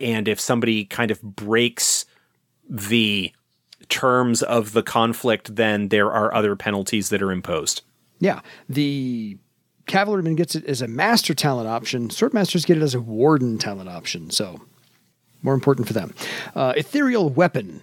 And 0.00 0.28
if 0.28 0.40
somebody 0.40 0.84
kind 0.84 1.10
of 1.10 1.22
breaks 1.22 2.04
the 2.68 3.32
terms 3.88 4.42
of 4.42 4.72
the 4.72 4.82
conflict, 4.82 5.56
then 5.56 5.88
there 5.88 6.10
are 6.10 6.34
other 6.34 6.56
penalties 6.56 7.10
that 7.10 7.22
are 7.22 7.32
imposed. 7.32 7.82
Yeah. 8.18 8.40
The 8.68 9.38
cavalryman 9.86 10.34
gets 10.34 10.54
it 10.54 10.64
as 10.64 10.82
a 10.82 10.88
master 10.88 11.34
talent 11.34 11.68
option. 11.68 12.08
Swordmasters 12.08 12.66
get 12.66 12.76
it 12.76 12.82
as 12.82 12.94
a 12.94 13.00
warden 13.00 13.58
talent 13.58 13.88
option. 13.88 14.30
So 14.30 14.60
more 15.46 15.54
important 15.54 15.86
for 15.86 15.94
them. 15.94 16.12
Uh, 16.54 16.74
ethereal 16.76 17.30
weapon. 17.30 17.82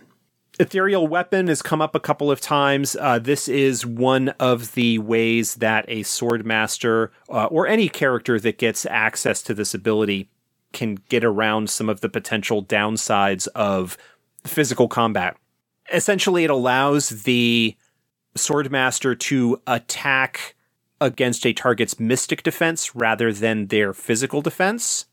Ethereal 0.59 1.07
weapon 1.07 1.47
has 1.47 1.63
come 1.63 1.81
up 1.81 1.95
a 1.95 1.99
couple 1.99 2.29
of 2.29 2.39
times. 2.39 2.95
Uh, 2.99 3.17
this 3.17 3.47
is 3.47 3.87
one 3.87 4.29
of 4.39 4.73
the 4.75 4.99
ways 4.99 5.55
that 5.55 5.85
a 5.87 6.01
swordmaster 6.01 7.09
uh, 7.29 7.45
or 7.45 7.65
any 7.65 7.89
character 7.89 8.39
that 8.39 8.59
gets 8.59 8.85
access 8.85 9.41
to 9.41 9.55
this 9.55 9.73
ability 9.73 10.29
can 10.73 10.99
get 11.09 11.23
around 11.23 11.71
some 11.71 11.89
of 11.89 12.01
the 12.01 12.09
potential 12.09 12.63
downsides 12.63 13.47
of 13.55 13.97
physical 14.45 14.87
combat. 14.87 15.35
Essentially, 15.91 16.43
it 16.43 16.49
allows 16.51 17.09
the 17.23 17.75
swordmaster 18.35 19.17
to 19.17 19.59
attack 19.65 20.55
against 21.01 21.45
a 21.45 21.53
target's 21.53 21.99
mystic 21.99 22.43
defense 22.43 22.95
rather 22.95 23.33
than 23.33 23.67
their 23.67 23.93
physical 23.93 24.41
defense. 24.41 25.05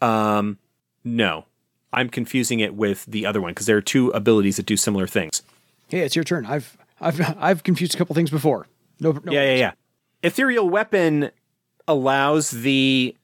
Um, 0.00 0.58
no, 1.04 1.46
I'm 1.92 2.08
confusing 2.08 2.60
it 2.60 2.74
with 2.74 3.04
the 3.06 3.26
other 3.26 3.40
one 3.40 3.52
because 3.52 3.66
there 3.66 3.76
are 3.76 3.82
two 3.82 4.08
abilities 4.10 4.56
that 4.56 4.66
do 4.66 4.76
similar 4.76 5.06
things. 5.06 5.42
Hey, 5.88 6.00
it's 6.00 6.14
your 6.14 6.24
turn. 6.24 6.46
I've 6.46 6.76
I've 7.00 7.20
I've 7.38 7.62
confused 7.62 7.94
a 7.94 7.98
couple 7.98 8.14
things 8.14 8.30
before. 8.30 8.66
No, 9.00 9.12
no 9.12 9.32
yeah, 9.32 9.42
yeah, 9.42 9.56
yeah. 9.56 9.72
Ethereal 10.22 10.68
weapon 10.68 11.30
allows 11.88 12.50
the 12.50 13.16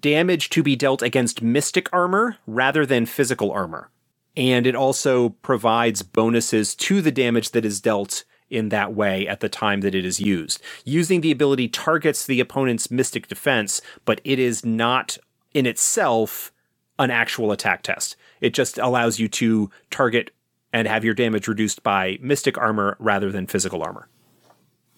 damage 0.00 0.50
to 0.50 0.62
be 0.62 0.76
dealt 0.76 1.02
against 1.02 1.42
mystic 1.42 1.88
armor 1.92 2.36
rather 2.46 2.84
than 2.84 3.06
physical 3.06 3.52
armor. 3.52 3.90
And 4.36 4.66
it 4.66 4.74
also 4.74 5.30
provides 5.30 6.02
bonuses 6.02 6.74
to 6.76 7.00
the 7.00 7.10
damage 7.10 7.50
that 7.50 7.64
is 7.64 7.80
dealt 7.80 8.24
in 8.50 8.70
that 8.70 8.94
way 8.94 9.26
at 9.26 9.40
the 9.40 9.48
time 9.48 9.80
that 9.82 9.94
it 9.94 10.04
is 10.04 10.20
used. 10.20 10.62
Using 10.84 11.20
the 11.20 11.30
ability 11.30 11.68
targets 11.68 12.24
the 12.24 12.40
opponent's 12.40 12.90
mystic 12.90 13.28
defense, 13.28 13.80
but 14.04 14.20
it 14.24 14.38
is 14.38 14.64
not 14.64 15.18
in 15.52 15.66
itself 15.66 16.52
an 16.98 17.10
actual 17.10 17.52
attack 17.52 17.82
test. 17.82 18.16
It 18.40 18.54
just 18.54 18.78
allows 18.78 19.18
you 19.18 19.28
to 19.28 19.70
target 19.90 20.30
and 20.72 20.86
have 20.86 21.04
your 21.04 21.14
damage 21.14 21.48
reduced 21.48 21.82
by 21.82 22.18
mystic 22.20 22.58
armor 22.58 22.96
rather 22.98 23.32
than 23.32 23.46
physical 23.46 23.82
armor. 23.82 24.08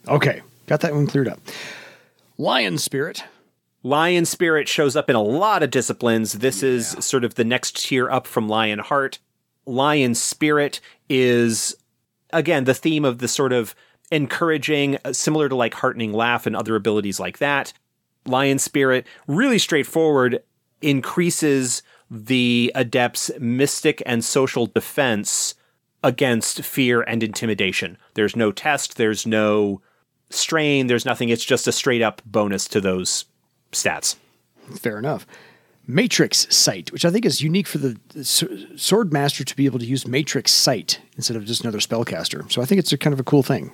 Okay, 0.09 0.41
got 0.67 0.81
that 0.81 0.95
one 0.95 1.07
cleared 1.07 1.29
up. 1.29 1.41
Lion 2.39 2.79
Spirit. 2.79 3.25
Lion 3.83 4.27
Spirit 4.27 4.69
shows 4.69 4.97
up 4.97 5.09
in 5.09 5.17
a 5.17 5.23
lot 5.23 5.63
of 5.63 5.71
disciplines. 5.71 6.35
This 6.35 6.63
yeah. 6.63 6.71
is 6.71 6.89
sort 7.01 7.25
of 7.25 7.35
the 7.35 7.45
next 7.45 7.85
tier 7.85 8.11
up 8.11 8.27
from 8.27 8.49
Lion 8.49 8.79
Heart. 8.79 9.19
Lion 9.67 10.15
Spirit 10.15 10.81
is, 11.09 11.77
again, 12.33 12.65
the 12.65 12.75
theme 12.75 13.05
of 13.05 13.19
the 13.19 13.29
sort 13.29 13.53
of 13.53 13.75
encouraging, 14.11 14.99
uh, 15.05 15.13
similar 15.13 15.49
to 15.49 15.55
like 15.55 15.75
Heartening 15.75 16.13
Laugh 16.13 16.47
and 16.47 16.57
other 16.57 16.77
abilities 16.77 17.21
like 17.21 17.39
that. 17.39 17.73
Lion 18.27 18.59
Spirit, 18.59 19.07
really 19.27 19.59
straightforward, 19.59 20.43
increases 20.83 21.83
the 22.11 22.73
adept's 22.75 23.31
mystic 23.39 24.03
and 24.05 24.25
social 24.25 24.67
defense 24.67 25.55
against 26.03 26.63
fear 26.63 27.03
and 27.03 27.23
intimidation. 27.23 27.97
There's 28.15 28.35
no 28.35 28.53
test, 28.53 28.97
there's 28.97 29.27
no 29.27 29.81
strain, 30.31 30.87
there's 30.87 31.05
nothing. 31.05 31.29
It's 31.29 31.45
just 31.45 31.69
a 31.69 31.73
straight 31.73 32.03
up 32.03 32.23
bonus 32.25 32.67
to 32.69 32.81
those 32.81 33.27
stats. 33.73 34.17
Fair 34.77 34.99
enough. 34.99 35.27
Matrix 35.87 36.47
Sight, 36.55 36.93
which 36.93 37.05
I 37.05 37.11
think 37.11 37.25
is 37.25 37.43
unique 37.43 37.67
for 37.67 37.79
the 37.79 37.97
Sword 38.77 39.13
Master 39.13 39.45
to 39.45 39.57
be 39.57 39.67
able 39.67 39.81
to 39.81 39.85
use 39.85 40.07
Matrix 40.07 40.53
Sight 40.53 41.01
instead 41.17 41.37
of 41.37 41.45
just 41.45 41.63
another 41.63 41.79
spellcaster. 41.79 42.51
So 42.51 42.63
I 42.63 42.65
think 42.65 42.79
it's 42.79 42.93
a 42.93 42.99
kind 42.99 43.13
of 43.13 43.21
a 43.21 43.25
cool 43.25 43.43
thing. 43.43 43.73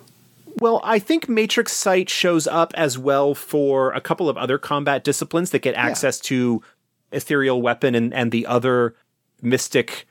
Well, 0.59 0.81
I 0.83 0.99
think 0.99 1.28
Matrix 1.28 1.75
Sight 1.75 2.09
shows 2.09 2.47
up 2.47 2.73
as 2.75 2.97
well 2.97 3.35
for 3.35 3.93
a 3.93 4.00
couple 4.00 4.31
of 4.31 4.38
other 4.38 4.57
combat 4.57 5.05
disciplines 5.05 5.50
that 5.50 5.59
get 5.59 5.75
access 5.75 6.19
yeah. 6.19 6.28
to 6.28 6.62
ethereal 7.12 7.62
weapon 7.62 7.94
and, 7.94 8.12
and 8.12 8.32
the 8.32 8.46
other 8.46 8.94
mystic 9.42 10.06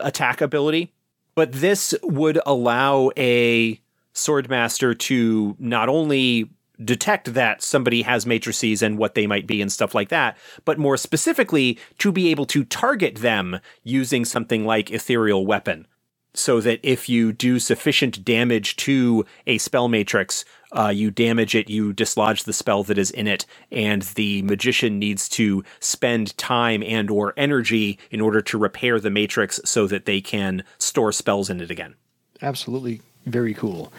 attack 0.00 0.40
ability. 0.40 0.92
But 1.34 1.52
this 1.52 1.94
would 2.02 2.40
allow 2.46 3.10
a 3.16 3.80
swordmaster 4.14 4.98
to 4.98 5.56
not 5.58 5.88
only 5.88 6.50
detect 6.84 7.34
that 7.34 7.62
somebody 7.62 8.02
has 8.02 8.26
matrices 8.26 8.82
and 8.82 8.98
what 8.98 9.14
they 9.14 9.26
might 9.26 9.46
be 9.46 9.60
and 9.60 9.70
stuff 9.70 9.94
like 9.94 10.08
that, 10.10 10.36
but 10.64 10.78
more 10.78 10.96
specifically 10.96 11.78
to 11.98 12.12
be 12.12 12.30
able 12.30 12.46
to 12.46 12.64
target 12.64 13.16
them 13.16 13.60
using 13.82 14.24
something 14.24 14.64
like 14.64 14.90
ethereal 14.90 15.46
weapon. 15.46 15.86
So 16.34 16.60
that 16.60 16.78
if 16.82 17.08
you 17.08 17.32
do 17.32 17.58
sufficient 17.58 18.24
damage 18.24 18.76
to 18.76 19.24
a 19.46 19.58
spell 19.58 19.88
matrix, 19.88 20.44
uh, 20.72 20.88
you 20.88 21.10
damage 21.10 21.54
it, 21.54 21.70
you 21.70 21.92
dislodge 21.92 22.44
the 22.44 22.52
spell 22.52 22.82
that 22.84 22.98
is 22.98 23.10
in 23.10 23.26
it, 23.26 23.46
and 23.70 24.02
the 24.02 24.42
magician 24.42 24.98
needs 24.98 25.28
to 25.30 25.64
spend 25.80 26.36
time 26.36 26.82
and 26.82 27.10
or 27.10 27.32
energy 27.36 27.98
in 28.10 28.20
order 28.20 28.40
to 28.42 28.58
repair 28.58 29.00
the 29.00 29.10
matrix 29.10 29.60
so 29.64 29.86
that 29.86 30.04
they 30.04 30.20
can 30.20 30.62
store 30.78 31.12
spells 31.12 31.48
in 31.48 31.60
it 31.60 31.70
again. 31.70 31.94
Absolutely, 32.42 33.00
very 33.26 33.54
cool. 33.54 33.92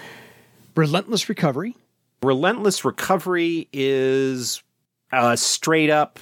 Relentless 0.75 1.27
recovery. 1.27 1.75
Relentless 2.21 2.85
recovery 2.85 3.67
is 3.73 4.61
a 5.11 5.35
straight 5.35 5.89
up 5.89 6.19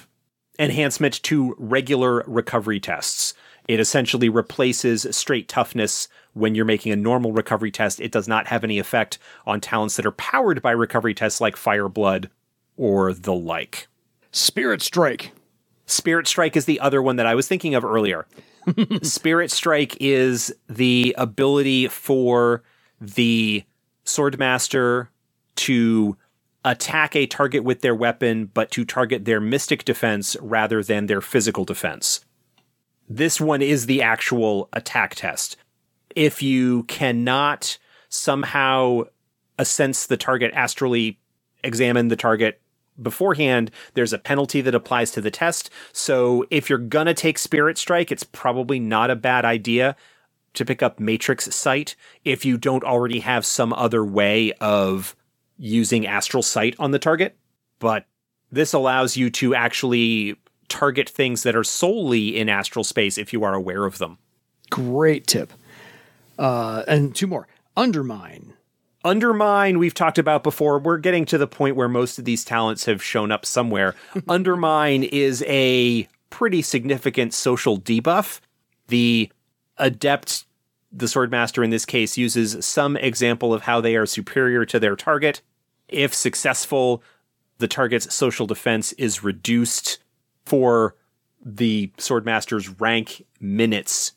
enhancement 0.58 1.22
to 1.24 1.54
regular 1.58 2.24
recovery 2.26 2.80
tests. 2.80 3.34
It 3.68 3.80
essentially 3.80 4.30
replaces 4.30 5.06
straight 5.14 5.46
toughness 5.46 6.08
when 6.32 6.54
you're 6.54 6.64
making 6.64 6.90
a 6.90 6.96
normal 6.96 7.32
recovery 7.32 7.70
test. 7.70 8.00
It 8.00 8.10
does 8.10 8.26
not 8.26 8.46
have 8.48 8.64
any 8.64 8.78
effect 8.78 9.18
on 9.46 9.60
talents 9.60 9.96
that 9.96 10.06
are 10.06 10.12
powered 10.12 10.62
by 10.62 10.70
recovery 10.70 11.12
tests 11.14 11.40
like 11.40 11.56
Fire 11.56 11.88
Blood 11.88 12.30
or 12.78 13.12
the 13.12 13.34
like. 13.34 13.88
Spirit 14.32 14.80
Strike. 14.80 15.32
Spirit 15.84 16.26
Strike 16.26 16.56
is 16.56 16.64
the 16.64 16.80
other 16.80 17.02
one 17.02 17.16
that 17.16 17.26
I 17.26 17.34
was 17.34 17.46
thinking 17.46 17.74
of 17.74 17.84
earlier. 17.84 18.26
Spirit 19.02 19.50
Strike 19.50 19.96
is 20.00 20.54
the 20.68 21.14
ability 21.18 21.88
for 21.88 22.62
the 23.00 23.64
Swordmaster 24.04 25.08
to 25.56 26.16
attack 26.64 27.14
a 27.14 27.26
target 27.26 27.64
with 27.64 27.80
their 27.80 27.94
weapon, 27.94 28.50
but 28.52 28.70
to 28.72 28.84
target 28.84 29.24
their 29.24 29.40
mystic 29.40 29.84
defense 29.84 30.36
rather 30.40 30.82
than 30.82 31.06
their 31.06 31.20
physical 31.20 31.64
defense. 31.64 32.24
This 33.08 33.40
one 33.40 33.62
is 33.62 33.86
the 33.86 34.02
actual 34.02 34.68
attack 34.72 35.14
test. 35.14 35.56
If 36.14 36.42
you 36.42 36.82
cannot 36.84 37.78
somehow 38.08 39.04
sense 39.62 40.06
the 40.06 40.16
target 40.16 40.52
astrally, 40.54 41.18
examine 41.64 42.08
the 42.08 42.16
target 42.16 42.60
beforehand, 43.00 43.70
there's 43.94 44.12
a 44.12 44.18
penalty 44.18 44.60
that 44.60 44.74
applies 44.74 45.10
to 45.12 45.20
the 45.20 45.30
test. 45.30 45.70
So 45.92 46.44
if 46.50 46.68
you're 46.68 46.78
gonna 46.78 47.14
take 47.14 47.38
Spirit 47.38 47.78
Strike, 47.78 48.10
it's 48.12 48.24
probably 48.24 48.78
not 48.78 49.10
a 49.10 49.16
bad 49.16 49.44
idea 49.44 49.96
to 50.54 50.64
pick 50.64 50.82
up 50.82 50.98
Matrix 50.98 51.54
Sight 51.54 51.94
if 52.24 52.44
you 52.44 52.58
don't 52.58 52.84
already 52.84 53.20
have 53.20 53.46
some 53.46 53.72
other 53.72 54.04
way 54.04 54.52
of 54.60 55.14
using 55.56 56.06
Astral 56.06 56.42
Sight 56.42 56.74
on 56.78 56.90
the 56.90 56.98
target. 56.98 57.36
But 57.78 58.06
this 58.50 58.72
allows 58.72 59.16
you 59.16 59.30
to 59.30 59.54
actually 59.54 60.36
target 60.68 61.08
things 61.08 61.42
that 61.42 61.56
are 61.56 61.64
solely 61.64 62.36
in 62.36 62.48
astral 62.48 62.84
space 62.84 63.18
if 63.18 63.32
you 63.32 63.44
are 63.44 63.54
aware 63.54 63.84
of 63.84 63.98
them. 63.98 64.18
Great 64.70 65.26
tip. 65.26 65.52
Uh, 66.38 66.84
and 66.86 67.14
two 67.14 67.26
more 67.26 67.48
Undermine. 67.76 68.54
Undermine, 69.04 69.78
we've 69.78 69.94
talked 69.94 70.18
about 70.18 70.42
before. 70.42 70.80
We're 70.80 70.98
getting 70.98 71.24
to 71.26 71.38
the 71.38 71.46
point 71.46 71.76
where 71.76 71.88
most 71.88 72.18
of 72.18 72.24
these 72.24 72.44
talents 72.44 72.86
have 72.86 73.02
shown 73.02 73.30
up 73.30 73.46
somewhere. 73.46 73.94
Undermine 74.28 75.04
is 75.04 75.44
a 75.46 76.08
pretty 76.30 76.62
significant 76.62 77.32
social 77.32 77.78
debuff. 77.78 78.40
The 78.88 79.30
adept, 79.76 80.44
the 80.90 81.06
swordmaster 81.06 81.62
in 81.62 81.70
this 81.70 81.86
case, 81.86 82.18
uses 82.18 82.64
some 82.66 82.96
example 82.96 83.54
of 83.54 83.62
how 83.62 83.80
they 83.80 83.94
are 83.94 84.06
superior 84.06 84.64
to 84.66 84.80
their 84.80 84.96
target. 84.96 85.40
If 85.88 86.12
successful, 86.12 87.02
the 87.58 87.68
target's 87.68 88.12
social 88.12 88.46
defense 88.46 88.92
is 88.94 89.22
reduced 89.22 89.98
for 90.48 90.96
the 91.44 91.92
swordmaster's 91.98 92.68
rank 92.80 93.24
minutes. 93.38 94.12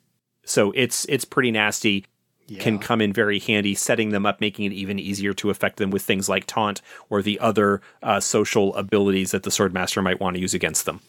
So 0.45 0.71
it's 0.71 1.05
it's 1.05 1.25
pretty 1.25 1.51
nasty. 1.51 2.05
Yeah. 2.47 2.61
Can 2.61 2.79
come 2.79 2.99
in 2.99 3.13
very 3.13 3.39
handy, 3.39 3.75
setting 3.75 4.09
them 4.09 4.25
up, 4.25 4.41
making 4.41 4.65
it 4.65 4.73
even 4.73 4.99
easier 4.99 5.33
to 5.35 5.49
affect 5.49 5.77
them 5.77 5.89
with 5.89 6.01
things 6.01 6.27
like 6.27 6.47
taunt 6.47 6.81
or 7.09 7.21
the 7.21 7.39
other 7.39 7.81
uh, 8.03 8.19
social 8.19 8.75
abilities 8.75 9.31
that 9.31 9.43
the 9.43 9.49
swordmaster 9.49 10.03
might 10.03 10.19
want 10.19 10.35
to 10.35 10.41
use 10.41 10.53
against 10.53 10.85
them. 10.85 10.99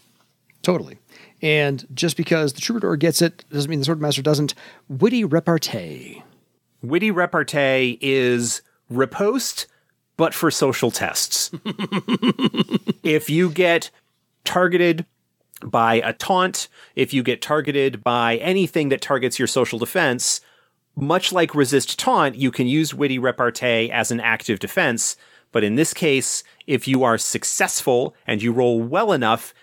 Totally. 0.63 0.99
And 1.41 1.85
just 1.93 2.17
because 2.17 2.53
the 2.53 2.61
troubadour 2.61 2.97
gets 2.97 3.21
it 3.23 3.45
doesn't 3.51 3.69
mean 3.69 3.81
the 3.81 3.87
swordmaster 3.87 4.23
doesn't. 4.23 4.55
Witty 4.89 5.25
repartee. 5.25 6.23
Witty 6.81 7.11
repartee 7.11 7.99
is 8.01 8.63
riposte, 8.89 9.67
but 10.17 10.35
for 10.35 10.51
social 10.51 10.93
tests. 10.93 11.51
if 13.03 13.29
you 13.29 13.51
get 13.51 13.91
targeted 14.45 15.07
by 15.65 15.97
a 15.97 16.13
taunt, 16.13 16.69
if 16.97 17.13
you 17.15 17.23
get 17.23 17.43
targeted 17.43 18.03
by 18.03 18.37
anything 18.37 18.89
that 18.91 19.01
targets 19.01 19.39
your 19.39 19.49
social 19.49 19.79
defense, 19.79 20.41
much 20.97 21.33
like 21.33 21.55
resist 21.55 21.99
taunt, 21.99 22.37
you 22.37 22.51
can 22.51 22.67
use 22.67 22.95
witty 22.95 23.19
repartee 23.19 23.91
as 23.91 24.11
an 24.11 24.21
active 24.21 24.59
defense. 24.59 25.17
But 25.51 25.65
in 25.65 25.75
this 25.75 25.95
case, 25.95 26.43
if 26.67 26.89
you 26.89 27.05
are 27.05 27.19
successful 27.19 28.15
and 28.27 28.43
you 28.43 28.53
roll 28.53 28.81
well 28.83 29.13
enough, 29.13 29.55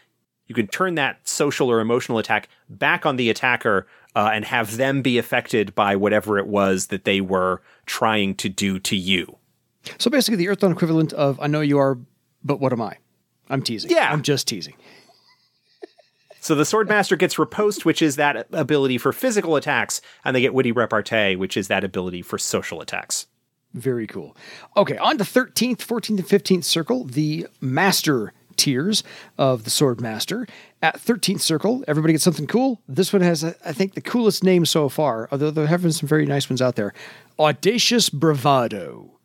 you 0.48 0.56
can 0.56 0.68
turn 0.68 0.96
that 0.96 1.28
social 1.28 1.70
or 1.70 1.80
emotional 1.80 2.18
attack 2.18 2.50
back 2.70 3.06
on 3.06 3.16
the 3.16 3.30
attacker 3.30 3.88
uh, 4.16 4.32
and 4.34 4.46
have 4.46 4.78
them 4.78 5.02
be 5.02 5.18
affected 5.18 5.76
by 5.76 5.96
whatever 5.96 6.38
it 6.38 6.48
was 6.48 6.88
that 6.88 7.06
they 7.06 7.22
were 7.22 7.62
trying 7.86 8.36
to 8.36 8.50
do 8.50 8.80
to 8.80 8.96
you. 8.96 9.38
So 9.98 10.10
basically, 10.10 10.38
the 10.38 10.48
Earthdawn 10.48 10.72
equivalent 10.72 11.14
of 11.14 11.40
"I 11.40 11.48
know 11.48 11.62
you 11.62 11.78
are, 11.78 11.98
but 12.44 12.60
what 12.60 12.74
am 12.74 12.82
I?" 12.82 12.98
I'm 13.50 13.62
teasing. 13.62 13.92
Yeah, 13.92 14.12
I'm 14.12 14.22
just 14.22 14.48
teasing. 14.48 14.76
So 16.40 16.56
the 16.56 16.64
Swordmaster 16.64 17.18
gets 17.18 17.38
Riposte, 17.38 17.86
which 17.86 18.02
is 18.02 18.16
that 18.16 18.48
ability 18.52 18.98
for 18.98 19.12
physical 19.12 19.56
attacks, 19.56 20.02
and 20.24 20.36
they 20.36 20.42
get 20.42 20.54
Witty 20.54 20.72
Repartee, 20.72 21.36
which 21.36 21.58
is 21.58 21.68
that 21.68 21.84
ability 21.84 22.22
for 22.22 22.38
social 22.38 22.82
attacks. 22.82 23.28
Very 23.74 24.08
cool. 24.08 24.36
Okay, 24.76 24.98
on 24.98 25.18
to 25.18 25.24
13th, 25.24 25.78
14th, 25.78 26.10
and 26.10 26.20
15th 26.20 26.64
circle, 26.64 27.04
the 27.04 27.48
Master 27.62 28.34
tiers 28.56 29.04
of 29.38 29.64
the 29.64 29.70
Sword 29.70 30.02
Master. 30.02 30.48
At 30.82 31.00
13th 31.00 31.42
circle, 31.42 31.84
everybody 31.88 32.14
gets 32.14 32.24
something 32.24 32.48
cool. 32.48 32.82
This 32.88 33.14
one 33.14 33.22
has, 33.22 33.44
I 33.44 33.74
think, 33.74 33.94
the 33.94 34.02
coolest 34.02 34.44
name 34.44 34.66
so 34.66 34.90
far, 34.90 35.30
although 35.32 35.52
there 35.52 35.68
have 35.68 35.82
been 35.82 35.92
some 35.92 36.10
very 36.10 36.26
nice 36.26 36.50
ones 36.50 36.62
out 36.62 36.76
there. 36.76 36.94
Audacious 37.40 38.10
Bravado. 38.10 39.19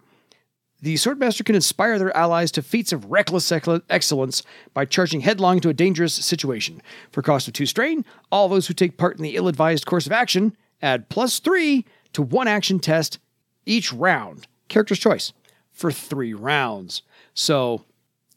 The 0.84 0.96
Swordmaster 0.96 1.46
can 1.46 1.54
inspire 1.54 1.98
their 1.98 2.14
allies 2.14 2.52
to 2.52 2.62
feats 2.62 2.92
of 2.92 3.10
reckless 3.10 3.50
excellence 3.50 4.42
by 4.74 4.84
charging 4.84 5.22
headlong 5.22 5.56
into 5.56 5.70
a 5.70 5.72
dangerous 5.72 6.12
situation. 6.12 6.82
For 7.10 7.22
cost 7.22 7.48
of 7.48 7.54
two 7.54 7.64
strain, 7.64 8.04
all 8.30 8.50
those 8.50 8.66
who 8.66 8.74
take 8.74 8.98
part 8.98 9.16
in 9.16 9.22
the 9.22 9.34
ill 9.34 9.48
advised 9.48 9.86
course 9.86 10.04
of 10.04 10.12
action 10.12 10.54
add 10.82 11.08
plus 11.08 11.38
three 11.38 11.86
to 12.12 12.20
one 12.20 12.46
action 12.46 12.80
test 12.80 13.18
each 13.64 13.94
round. 13.94 14.46
Character's 14.68 14.98
choice 14.98 15.32
for 15.72 15.90
three 15.90 16.34
rounds. 16.34 17.00
So 17.32 17.86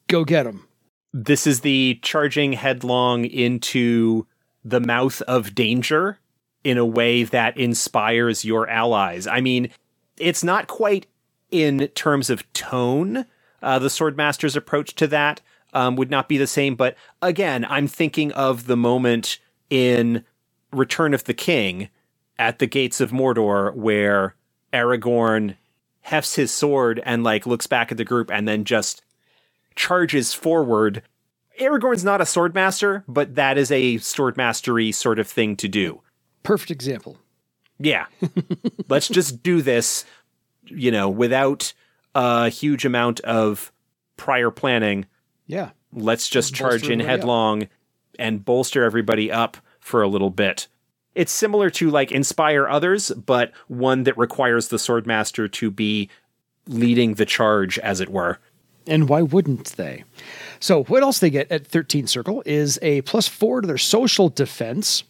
go 0.08 0.24
get 0.24 0.44
them. 0.44 0.70
This 1.12 1.48
is 1.48 1.60
the 1.60 2.00
charging 2.02 2.54
headlong 2.54 3.26
into 3.26 4.26
the 4.64 4.80
mouth 4.80 5.22
of 5.24 5.54
danger 5.54 6.20
in 6.64 6.78
a 6.78 6.86
way 6.86 7.26
that 7.26 7.58
inspires 7.58 8.46
your 8.46 8.70
allies. 8.70 9.28
I 9.28 9.42
mean, 9.42 9.70
it's 10.18 10.46
not 10.46 10.68
quite 10.68 11.08
in 11.52 11.88
terms 11.90 12.30
of 12.30 12.52
tone, 12.54 13.26
uh, 13.62 13.80
the 13.80 13.88
Swordmaster's 13.88 14.56
approach 14.56 14.96
to 14.96 15.08
that 15.08 15.42
um, 15.74 15.96
would 15.96 16.10
not 16.10 16.30
be 16.30 16.38
the 16.38 16.48
same. 16.48 16.76
But 16.76 16.96
again, 17.22 17.66
I'm 17.66 17.88
thinking 17.88 18.32
of 18.34 18.68
the 18.68 18.78
moment 18.78 19.40
in 19.70 20.24
Return 20.72 21.14
of 21.14 21.24
the 21.26 21.34
King 21.34 21.90
at 22.40 22.60
the 22.60 22.68
gates 22.68 23.02
of 23.02 23.12
Mordor 23.12 23.74
where 23.76 24.36
Aragorn 24.74 25.56
hefts 26.02 26.36
his 26.36 26.52
sword 26.52 27.02
and 27.06 27.24
like 27.24 27.46
looks 27.46 27.68
back 27.68 27.92
at 27.92 27.98
the 27.98 28.06
group 28.06 28.32
and 28.32 28.48
then 28.48 28.64
just 28.64 29.04
charges 29.76 30.34
forward. 30.34 31.02
Aragorn's 31.60 32.04
not 32.04 32.22
a 32.22 32.26
swordmaster, 32.26 33.04
but 33.08 33.36
that 33.36 33.58
is 33.58 33.72
a 33.72 33.96
swordmastery 33.96 34.94
sort 34.94 35.20
of 35.20 35.28
thing 35.28 35.56
to 35.58 35.68
do. 35.68 36.02
Perfect 36.44 36.72
example. 36.72 37.18
Yeah. 37.80 38.06
Let's 38.90 39.08
just 39.08 39.44
do 39.44 39.62
this, 39.62 40.06
you 40.70 40.92
know, 40.92 41.10
without 41.10 41.74
a 42.16 42.50
huge 42.50 42.86
amount 42.86 43.20
of 43.22 43.72
prior 44.18 44.52
planning. 44.52 45.06
Yeah. 45.46 45.70
Let's 45.94 46.28
just 46.28 46.54
charge 46.54 46.84
in 46.90 47.00
everybody 47.00 47.04
up. 47.04 47.10
headlong 47.10 47.68
and 48.20 48.44
bolster 48.44 48.84
everybody 48.84 49.32
up 49.32 49.58
for 49.80 50.02
a 50.02 50.08
little 50.08 50.30
bit. 50.30 50.68
It's 51.16 51.32
similar 51.32 51.70
to 51.72 51.90
like 51.90 52.12
inspire 52.12 52.68
others, 52.68 53.12
but 53.12 53.52
one 53.68 54.04
that 54.04 54.18
requires 54.18 54.68
the 54.68 54.78
swordmaster 54.78 55.52
to 55.54 55.72
be 55.72 56.10
leading 56.68 57.16
the 57.16 57.26
charge, 57.26 57.80
as 57.80 58.02
it 58.02 58.10
were. 58.10 58.40
And 58.86 59.10
why 59.10 59.22
wouldn't 59.22 59.76
they? 59.78 60.04
So, 60.60 60.84
what 60.84 61.04
else 61.04 61.20
they 61.20 61.30
get 61.30 61.52
at 61.52 61.68
13 61.68 62.08
Circle 62.08 62.44
is 62.46 62.80
a 62.82 63.02
plus 63.02 63.28
four 63.28 63.62
to 63.62 63.68
their 63.68 63.78
social 63.78 64.30
defense 64.30 65.04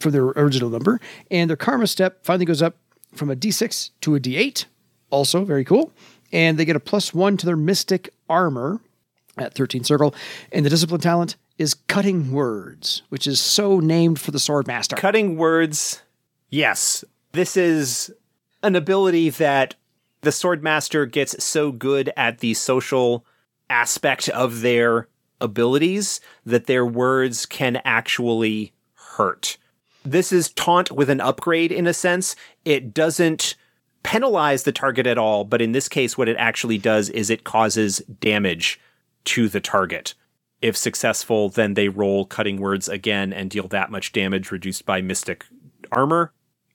for 0.00 0.10
their 0.10 0.24
original 0.24 0.70
number, 0.70 1.00
and 1.30 1.48
their 1.48 1.56
karma 1.56 1.86
step 1.86 2.24
finally 2.24 2.44
goes 2.44 2.62
up 2.62 2.76
from 3.14 3.30
a 3.30 3.36
d6 3.36 3.90
to 4.02 4.14
a 4.14 4.20
d8. 4.20 4.66
Also, 5.10 5.44
very 5.44 5.64
cool. 5.64 5.92
And 6.32 6.58
they 6.58 6.64
get 6.64 6.76
a 6.76 6.80
plus 6.80 7.12
one 7.12 7.36
to 7.36 7.46
their 7.46 7.56
mystic 7.56 8.10
armor 8.28 8.80
at 9.36 9.54
13 9.54 9.84
Circle, 9.84 10.14
and 10.50 10.64
the 10.64 10.70
discipline 10.70 11.00
talent 11.00 11.36
is 11.58 11.74
cutting 11.74 12.32
words, 12.32 13.02
which 13.08 13.26
is 13.26 13.40
so 13.40 13.80
named 13.80 14.20
for 14.20 14.30
the 14.30 14.38
swordmaster. 14.38 14.96
Cutting 14.96 15.36
words, 15.36 16.02
yes. 16.50 17.04
This 17.32 17.56
is 17.56 18.10
an 18.62 18.76
ability 18.76 19.30
that 19.30 19.74
the 20.22 20.30
swordmaster 20.30 21.10
gets 21.10 21.42
so 21.42 21.72
good 21.72 22.12
at 22.16 22.38
the 22.38 22.54
social 22.54 23.24
aspect 23.70 24.28
of 24.28 24.60
their 24.60 25.08
abilities 25.40 26.20
that 26.46 26.66
their 26.66 26.86
words 26.86 27.46
can 27.46 27.80
actually 27.84 28.72
hurt. 28.94 29.56
This 30.04 30.32
is 30.32 30.50
taunt 30.50 30.90
with 30.90 31.10
an 31.10 31.20
upgrade 31.20 31.72
in 31.72 31.86
a 31.86 31.94
sense. 31.94 32.34
It 32.64 32.92
doesn't 32.92 33.54
penalize 34.02 34.64
the 34.64 34.72
target 34.72 35.06
at 35.06 35.18
all, 35.18 35.44
but 35.44 35.62
in 35.62 35.72
this 35.72 35.88
case, 35.88 36.18
what 36.18 36.28
it 36.28 36.36
actually 36.36 36.78
does 36.78 37.08
is 37.10 37.30
it 37.30 37.44
causes 37.44 37.98
damage 38.20 38.80
to 39.24 39.48
the 39.48 39.60
target. 39.60 40.14
If 40.60 40.76
successful, 40.76 41.48
then 41.48 41.74
they 41.74 41.88
roll 41.88 42.24
cutting 42.24 42.60
words 42.60 42.88
again 42.88 43.32
and 43.32 43.50
deal 43.50 43.68
that 43.68 43.90
much 43.90 44.12
damage 44.12 44.50
reduced 44.50 44.86
by 44.86 45.00
mystic 45.00 45.44
armor. 45.90 46.32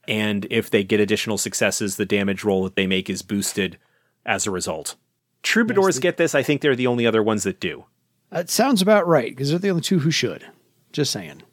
And 0.08 0.48
if 0.50 0.70
they 0.70 0.84
get 0.84 1.00
additional 1.00 1.38
successes, 1.38 1.98
the 1.98 2.06
damage 2.06 2.44
roll 2.44 2.64
that 2.64 2.76
they 2.76 2.88
make 2.88 3.10
is 3.10 3.22
boosted 3.22 3.78
as 4.26 4.48
a 4.48 4.52
result. 4.52 4.96
Troubadours 5.44 6.00
get 6.00 6.18
this. 6.18 6.36
I 6.36 6.44
think 6.44 6.62
they're 6.62 6.76
the 6.76 6.88
only 6.88 7.06
other 7.06 7.24
ones 7.24 7.44
that 7.44 7.60
do. 7.60 7.86
That 8.30 8.50
sounds 8.50 8.82
about 8.82 9.08
right 9.08 9.30
because 9.30 9.50
they're 9.50 9.60
the 9.60 9.70
only 9.70 9.82
two 9.82 10.00
who 10.00 10.12
should. 10.12 10.46
Just 10.92 11.12
saying. 11.12 11.44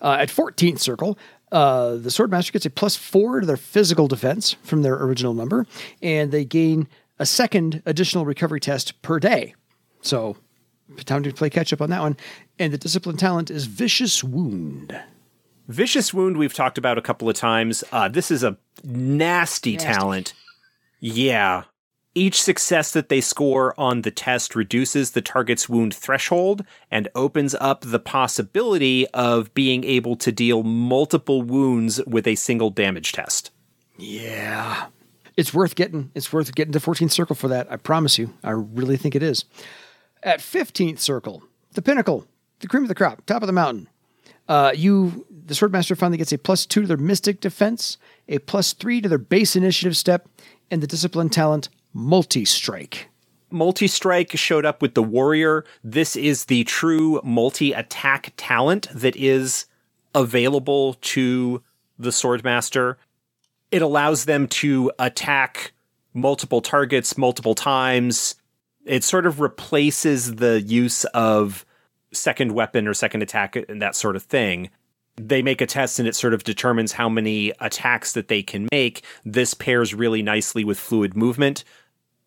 Uh, 0.00 0.16
at 0.20 0.28
14th 0.28 0.78
circle, 0.78 1.18
uh, 1.52 1.90
the 1.90 2.08
swordmaster 2.08 2.52
gets 2.52 2.66
a 2.66 2.70
plus 2.70 2.96
four 2.96 3.40
to 3.40 3.46
their 3.46 3.56
physical 3.56 4.08
defense 4.08 4.56
from 4.62 4.82
their 4.82 4.94
original 4.94 5.34
number, 5.34 5.66
and 6.00 6.30
they 6.30 6.44
gain 6.44 6.88
a 7.18 7.26
second 7.26 7.82
additional 7.86 8.24
recovery 8.24 8.60
test 8.60 9.00
per 9.02 9.18
day. 9.18 9.54
So, 10.00 10.36
time 11.04 11.22
to 11.22 11.32
play 11.32 11.50
catch 11.50 11.72
up 11.72 11.82
on 11.82 11.90
that 11.90 12.00
one. 12.00 12.16
And 12.58 12.72
the 12.72 12.78
discipline 12.78 13.16
talent 13.16 13.50
is 13.50 13.66
vicious 13.66 14.24
wound. 14.24 14.98
Vicious 15.70 16.12
Wound, 16.12 16.36
we've 16.36 16.52
talked 16.52 16.78
about 16.78 16.98
a 16.98 17.00
couple 17.00 17.28
of 17.28 17.36
times. 17.36 17.84
Uh, 17.92 18.08
this 18.08 18.32
is 18.32 18.42
a 18.42 18.56
nasty, 18.82 19.76
talent. 19.76 20.34
Yeah. 20.98 21.62
Each 22.14 22.42
success 22.42 22.90
that 22.92 23.08
they 23.08 23.20
score 23.20 23.72
on 23.78 24.02
the 24.02 24.10
test 24.10 24.56
reduces 24.56 25.12
the 25.12 25.22
target's 25.22 25.68
wound 25.68 25.94
threshold 25.94 26.64
and 26.90 27.08
opens 27.14 27.54
up 27.54 27.82
the 27.82 28.00
possibility 28.00 29.06
of 29.08 29.54
being 29.54 29.84
able 29.84 30.16
to 30.16 30.32
deal 30.32 30.64
multiple 30.64 31.40
wounds 31.42 32.00
with 32.08 32.26
a 32.26 32.34
single 32.34 32.70
damage 32.70 33.12
test. 33.12 33.52
Yeah. 33.96 34.86
It's 35.36 35.54
worth 35.54 35.76
getting. 35.76 36.10
It's 36.16 36.32
worth 36.32 36.52
getting 36.52 36.72
to 36.72 36.80
14th 36.80 37.12
circle 37.12 37.36
for 37.36 37.46
that. 37.46 37.70
I 37.70 37.76
promise 37.76 38.18
you. 38.18 38.34
I 38.42 38.50
really 38.50 38.96
think 38.96 39.14
it 39.14 39.22
is. 39.22 39.44
At 40.24 40.40
15th 40.40 40.98
circle, 40.98 41.44
the 41.74 41.82
pinnacle, 41.82 42.26
the 42.58 42.66
cream 42.66 42.82
of 42.82 42.88
the 42.88 42.94
crop, 42.96 43.24
top 43.24 43.42
of 43.42 43.46
the 43.46 43.52
mountain. 43.52 43.88
Uh, 44.48 44.72
you, 44.74 45.24
the 45.30 45.54
swordmaster, 45.54 45.96
finally 45.96 46.18
gets 46.18 46.32
a 46.32 46.38
plus 46.38 46.66
two 46.66 46.80
to 46.80 46.88
their 46.88 46.96
mystic 46.96 47.40
defense, 47.40 47.98
a 48.28 48.40
plus 48.40 48.72
three 48.72 49.00
to 49.00 49.08
their 49.08 49.16
base 49.16 49.54
initiative 49.54 49.96
step, 49.96 50.28
and 50.72 50.82
the 50.82 50.88
discipline 50.88 51.28
talent 51.30 51.68
multi 51.92 52.44
strike. 52.44 53.10
Multi 53.50 53.88
Strike 53.88 54.36
showed 54.36 54.64
up 54.64 54.80
with 54.80 54.94
the 54.94 55.02
Warrior. 55.02 55.64
This 55.82 56.14
is 56.14 56.44
the 56.44 56.64
true 56.64 57.20
multi 57.24 57.72
attack 57.72 58.32
talent 58.36 58.88
that 58.94 59.16
is 59.16 59.66
available 60.14 60.94
to 60.94 61.62
the 61.98 62.10
Swordmaster. 62.10 62.96
It 63.70 63.82
allows 63.82 64.24
them 64.24 64.46
to 64.48 64.92
attack 64.98 65.72
multiple 66.14 66.60
targets 66.60 67.18
multiple 67.18 67.54
times. 67.54 68.36
It 68.84 69.04
sort 69.04 69.26
of 69.26 69.40
replaces 69.40 70.36
the 70.36 70.62
use 70.62 71.04
of 71.06 71.64
second 72.12 72.52
weapon 72.52 72.88
or 72.88 72.94
second 72.94 73.22
attack 73.22 73.56
and 73.56 73.82
that 73.82 73.94
sort 73.94 74.16
of 74.16 74.22
thing. 74.22 74.70
They 75.16 75.42
make 75.42 75.60
a 75.60 75.66
test 75.66 75.98
and 75.98 76.08
it 76.08 76.14
sort 76.14 76.34
of 76.34 76.44
determines 76.44 76.92
how 76.92 77.08
many 77.08 77.52
attacks 77.60 78.12
that 78.12 78.28
they 78.28 78.42
can 78.42 78.68
make. 78.72 79.04
This 79.24 79.54
pairs 79.54 79.92
really 79.92 80.22
nicely 80.22 80.64
with 80.64 80.78
fluid 80.78 81.16
movement 81.16 81.64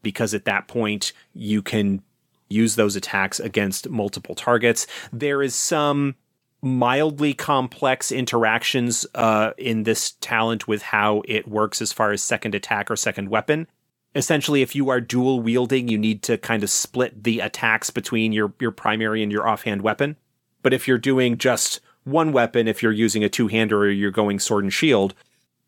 because 0.03 0.33
at 0.33 0.45
that 0.45 0.67
point 0.67 1.13
you 1.33 1.61
can 1.61 2.03
use 2.49 2.75
those 2.75 2.95
attacks 2.95 3.39
against 3.39 3.89
multiple 3.89 4.35
targets. 4.35 4.85
There 5.11 5.41
is 5.41 5.55
some 5.55 6.15
mildly 6.61 7.33
complex 7.33 8.11
interactions 8.11 9.05
uh, 9.15 9.51
in 9.57 9.83
this 9.83 10.11
talent 10.21 10.67
with 10.67 10.81
how 10.81 11.21
it 11.27 11.47
works 11.47 11.81
as 11.81 11.91
far 11.91 12.11
as 12.11 12.21
second 12.21 12.55
attack 12.55 12.89
or 12.89 12.95
second 12.95 13.29
weapon. 13.29 13.67
Essentially, 14.15 14.61
if 14.61 14.75
you 14.75 14.89
are 14.89 15.01
dual 15.01 15.41
wielding, 15.41 15.87
you 15.87 15.97
need 15.97 16.21
to 16.23 16.37
kind 16.37 16.63
of 16.63 16.69
split 16.69 17.23
the 17.23 17.39
attacks 17.39 17.89
between 17.89 18.31
your, 18.31 18.53
your 18.59 18.71
primary 18.71 19.23
and 19.23 19.31
your 19.31 19.47
offhand 19.47 19.81
weapon. 19.81 20.15
But 20.61 20.73
if 20.73 20.87
you're 20.87 20.97
doing 20.99 21.37
just 21.37 21.81
one 22.03 22.31
weapon, 22.31 22.67
if 22.67 22.81
you're 22.81 22.91
using 22.91 23.23
a 23.23 23.29
two 23.29 23.47
hander 23.47 23.79
or 23.79 23.89
you're 23.89 24.11
going 24.11 24.39
sword 24.39 24.63
and 24.63 24.71
shield, 24.71 25.13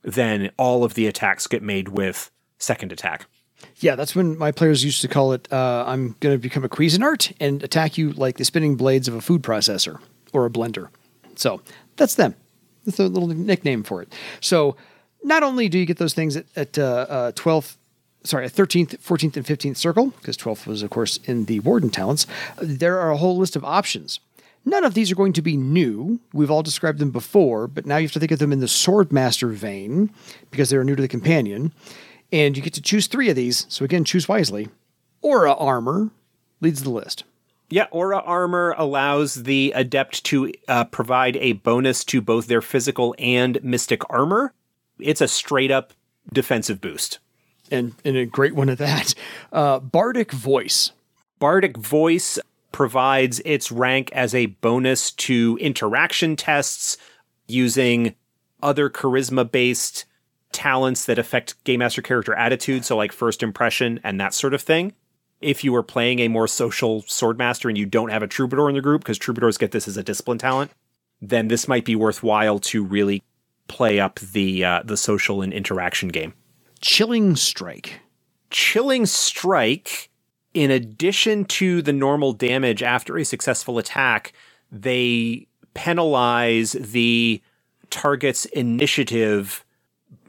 then 0.03 0.51
all 0.57 0.83
of 0.83 0.93
the 0.93 1.07
attacks 1.07 1.47
get 1.47 1.63
made 1.63 1.89
with 1.89 2.31
second 2.57 2.91
attack. 2.91 3.25
Yeah, 3.77 3.95
that's 3.95 4.15
when 4.15 4.37
my 4.37 4.51
players 4.51 4.83
used 4.83 5.01
to 5.01 5.07
call 5.07 5.33
it 5.33 5.51
uh, 5.51 5.83
I'm 5.87 6.15
going 6.19 6.35
to 6.35 6.39
become 6.39 6.63
a 6.63 6.69
Cuisinart 6.69 7.33
and 7.39 7.63
attack 7.63 7.97
you 7.97 8.11
like 8.13 8.37
the 8.37 8.45
spinning 8.45 8.75
blades 8.75 9.07
of 9.07 9.15
a 9.15 9.21
food 9.21 9.41
processor 9.41 9.99
or 10.33 10.45
a 10.45 10.49
blender. 10.49 10.89
So 11.35 11.61
that's 11.95 12.15
them. 12.15 12.35
That's 12.85 12.99
a 12.99 13.07
little 13.07 13.27
nickname 13.27 13.83
for 13.83 14.01
it. 14.01 14.13
So 14.41 14.75
not 15.23 15.43
only 15.43 15.69
do 15.69 15.79
you 15.79 15.85
get 15.85 15.97
those 15.97 16.13
things 16.13 16.35
at, 16.35 16.45
at 16.55 16.77
uh, 16.77 17.05
uh, 17.09 17.31
12th, 17.33 17.77
sorry, 18.23 18.45
at 18.45 18.51
13th, 18.51 18.97
14th, 18.99 19.35
and 19.37 19.45
15th 19.45 19.77
circle, 19.77 20.07
because 20.19 20.37
12th 20.37 20.67
was, 20.67 20.83
of 20.83 20.91
course, 20.91 21.17
in 21.25 21.45
the 21.45 21.59
Warden 21.61 21.89
talents, 21.89 22.27
there 22.61 22.99
are 22.99 23.11
a 23.11 23.17
whole 23.17 23.37
list 23.37 23.55
of 23.55 23.65
options. 23.65 24.19
None 24.65 24.83
of 24.83 24.95
these 24.95 25.11
are 25.11 25.15
going 25.15 25.33
to 25.33 25.43
be 25.43 25.57
new. 25.57 26.19
We've 26.33 26.49
all 26.49 26.63
described 26.63 26.99
them 26.99 27.11
before, 27.11 27.67
but 27.67 27.85
now 27.85 27.97
you 27.97 28.05
have 28.05 28.13
to 28.13 28.19
think 28.19 28.31
of 28.31 28.39
them 28.39 28.51
in 28.51 28.61
the 28.61 28.65
Swordmaster 28.65 29.51
vein 29.53 30.09
because 30.49 30.69
they're 30.69 30.83
new 30.83 30.95
to 30.95 31.01
the 31.01 31.07
companion. 31.07 31.71
And 32.31 32.57
you 32.57 32.63
get 32.63 32.73
to 32.73 32.81
choose 32.81 33.07
three 33.07 33.29
of 33.29 33.35
these. 33.35 33.65
So 33.69 33.85
again, 33.85 34.03
choose 34.03 34.27
wisely. 34.27 34.69
Aura 35.21 35.53
armor 35.53 36.11
leads 36.61 36.83
the 36.83 36.89
list. 36.89 37.23
Yeah, 37.69 37.87
Aura 37.89 38.19
Armor 38.19 38.75
allows 38.77 39.43
the 39.43 39.71
Adept 39.75 40.23
to 40.25 40.51
uh, 40.67 40.85
provide 40.85 41.35
a 41.37 41.53
bonus 41.53 42.03
to 42.05 42.21
both 42.21 42.45
their 42.45 42.61
physical 42.61 43.15
and 43.17 43.61
mystic 43.63 44.07
armor. 44.09 44.53
It's 44.99 45.21
a 45.21 45.27
straight 45.27 45.71
up 45.71 45.93
defensive 46.31 46.79
boost. 46.79 47.19
And, 47.71 47.95
and 48.05 48.15
a 48.15 48.25
great 48.27 48.53
one 48.53 48.69
at 48.69 48.77
that. 48.77 49.15
Uh, 49.51 49.79
Bardic 49.79 50.31
voice. 50.31 50.91
Bardic 51.39 51.75
Voice 51.77 52.37
provides 52.71 53.41
its 53.45 53.71
rank 53.71 54.11
as 54.13 54.35
a 54.35 54.45
bonus 54.45 55.11
to 55.11 55.57
interaction 55.59 56.35
tests 56.35 56.97
using 57.47 58.15
other 58.61 58.89
charisma 58.89 59.49
based 59.49 60.05
talents 60.55 61.05
that 61.05 61.19
affect 61.19 61.61
Game 61.65 61.79
Master 61.79 62.01
character 62.01 62.33
attitude, 62.33 62.85
so 62.85 62.95
like 62.95 63.11
first 63.11 63.43
impression 63.43 63.99
and 64.03 64.19
that 64.19 64.33
sort 64.33 64.53
of 64.53 64.61
thing. 64.61 64.93
If 65.41 65.63
you 65.63 65.75
are 65.75 65.83
playing 65.83 66.19
a 66.19 66.29
more 66.29 66.47
social 66.47 67.01
swordmaster 67.03 67.67
and 67.69 67.77
you 67.77 67.85
don't 67.85 68.09
have 68.09 68.23
a 68.23 68.27
troubadour 68.27 68.69
in 68.69 68.75
the 68.75 68.81
group, 68.81 69.01
because 69.01 69.17
troubadours 69.17 69.57
get 69.57 69.71
this 69.71 69.87
as 69.87 69.97
a 69.97 70.03
discipline 70.03 70.37
talent, 70.37 70.71
then 71.21 71.49
this 71.49 71.67
might 71.67 71.83
be 71.83 71.95
worthwhile 71.95 72.57
to 72.59 72.83
really 72.83 73.21
play 73.67 73.99
up 73.99 74.19
the 74.19 74.63
uh, 74.63 74.81
the 74.85 74.95
social 74.97 75.41
and 75.41 75.51
interaction 75.51 76.09
game. 76.09 76.33
Chilling 76.81 77.35
strike. 77.35 77.99
Chilling 78.49 79.05
Strike, 79.05 80.09
in 80.53 80.71
addition 80.71 81.43
to 81.45 81.81
the 81.81 81.91
normal 81.91 82.31
damage 82.31 82.81
after 82.81 83.17
a 83.17 83.25
successful 83.25 83.77
attack, 83.77 84.31
they 84.71 85.47
penalize 85.73 86.73
the 86.73 87.41
target's 87.89 88.45
initiative 88.45 89.64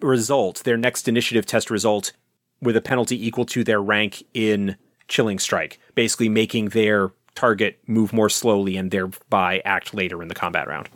result, 0.00 0.64
their 0.64 0.76
next 0.76 1.08
initiative 1.08 1.46
test 1.46 1.70
result, 1.70 2.12
with 2.60 2.76
a 2.76 2.80
penalty 2.80 3.26
equal 3.26 3.44
to 3.46 3.64
their 3.64 3.80
rank 3.80 4.24
in 4.34 4.76
Chilling 5.08 5.38
Strike, 5.38 5.78
basically 5.94 6.28
making 6.28 6.70
their 6.70 7.12
target 7.34 7.78
move 7.86 8.12
more 8.12 8.30
slowly 8.30 8.76
and 8.76 8.90
thereby 8.90 9.60
act 9.64 9.94
later 9.94 10.22
in 10.22 10.28
the 10.28 10.34
combat 10.34 10.66
round. 10.66 10.88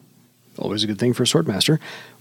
Always 0.59 0.85
a 0.85 0.87
good 0.87 0.99
thing 0.99 1.13
for 1.13 1.23
a 1.23 1.27
swordmaster. 1.27 1.79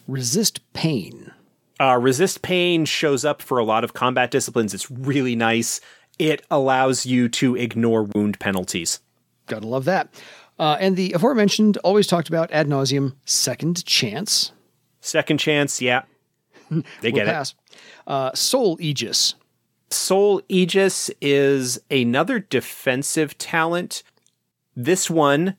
Resist 0.08 0.62
pain. 0.74 1.32
Uh, 1.80 1.98
resist 1.98 2.42
pain 2.42 2.86
shows 2.86 3.24
up 3.24 3.42
for 3.42 3.58
a 3.58 3.64
lot 3.64 3.84
of 3.84 3.94
combat 3.94 4.32
disciplines. 4.32 4.74
It's 4.74 4.92
really 4.92 5.36
nice. 5.36 5.80
It 6.18 6.46
allows 6.52 7.06
you 7.06 7.30
to 7.30 7.56
ignore 7.56 8.04
wound 8.04 8.40
penalties. 8.40 9.00
Gotta 9.48 9.68
love 9.68 9.86
that. 9.86 10.10
Uh, 10.60 10.76
and 10.82 10.98
the 10.98 11.14
aforementioned, 11.14 11.78
always 11.78 12.06
talked 12.06 12.28
about 12.28 12.52
ad 12.52 12.68
nauseum, 12.68 13.16
second 13.24 13.86
chance. 13.86 14.52
Second 15.00 15.38
chance, 15.38 15.82
yeah. 15.82 16.04
They 17.02 17.12
get 17.12 17.28
it. 17.28 17.32
pass. 17.32 17.56
Uh, 18.08 18.32
Soul 18.34 18.78
Aegis. 18.80 19.36
Soul 19.92 20.42
Aegis 20.50 21.10
is 21.22 21.80
another 21.90 22.40
defensive 22.40 23.38
talent. 23.38 24.04
This 24.76 25.10
one 25.10 25.56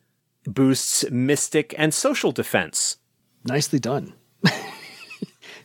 boosts 0.47 1.05
mystic 1.11 1.75
and 1.77 1.93
social 1.93 2.33
defense. 2.33 2.99
Nicely 3.45 3.79
done. 3.79 4.15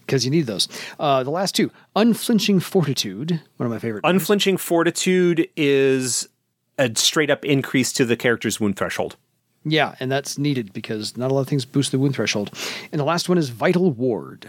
Because 0.05 0.23
you 0.23 0.29
need 0.29 0.45
those. 0.45 0.67
Uh, 0.99 1.23
the 1.23 1.31
last 1.31 1.55
two 1.55 1.71
Unflinching 1.95 2.59
Fortitude, 2.61 3.41
one 3.57 3.65
of 3.65 3.71
my 3.71 3.79
favorite. 3.79 4.05
Unflinching 4.05 4.57
fortitude 4.57 5.47
is 5.55 6.29
a 6.77 6.91
straight 6.95 7.31
up 7.31 7.43
increase 7.43 7.91
to 7.93 8.05
the 8.05 8.15
character's 8.15 8.59
wound 8.59 8.77
threshold. 8.77 9.15
yeah, 9.63 9.95
and 9.99 10.11
that's 10.11 10.37
needed 10.37 10.73
because 10.73 11.17
not 11.17 11.31
a 11.31 11.33
lot 11.33 11.41
of 11.41 11.47
things 11.47 11.65
boost 11.65 11.91
the 11.91 11.97
wound 11.97 12.13
threshold. 12.13 12.51
And 12.91 12.99
the 12.99 13.03
last 13.05 13.29
one 13.29 13.39
is 13.39 13.49
Vital 13.49 13.89
Ward. 13.89 14.47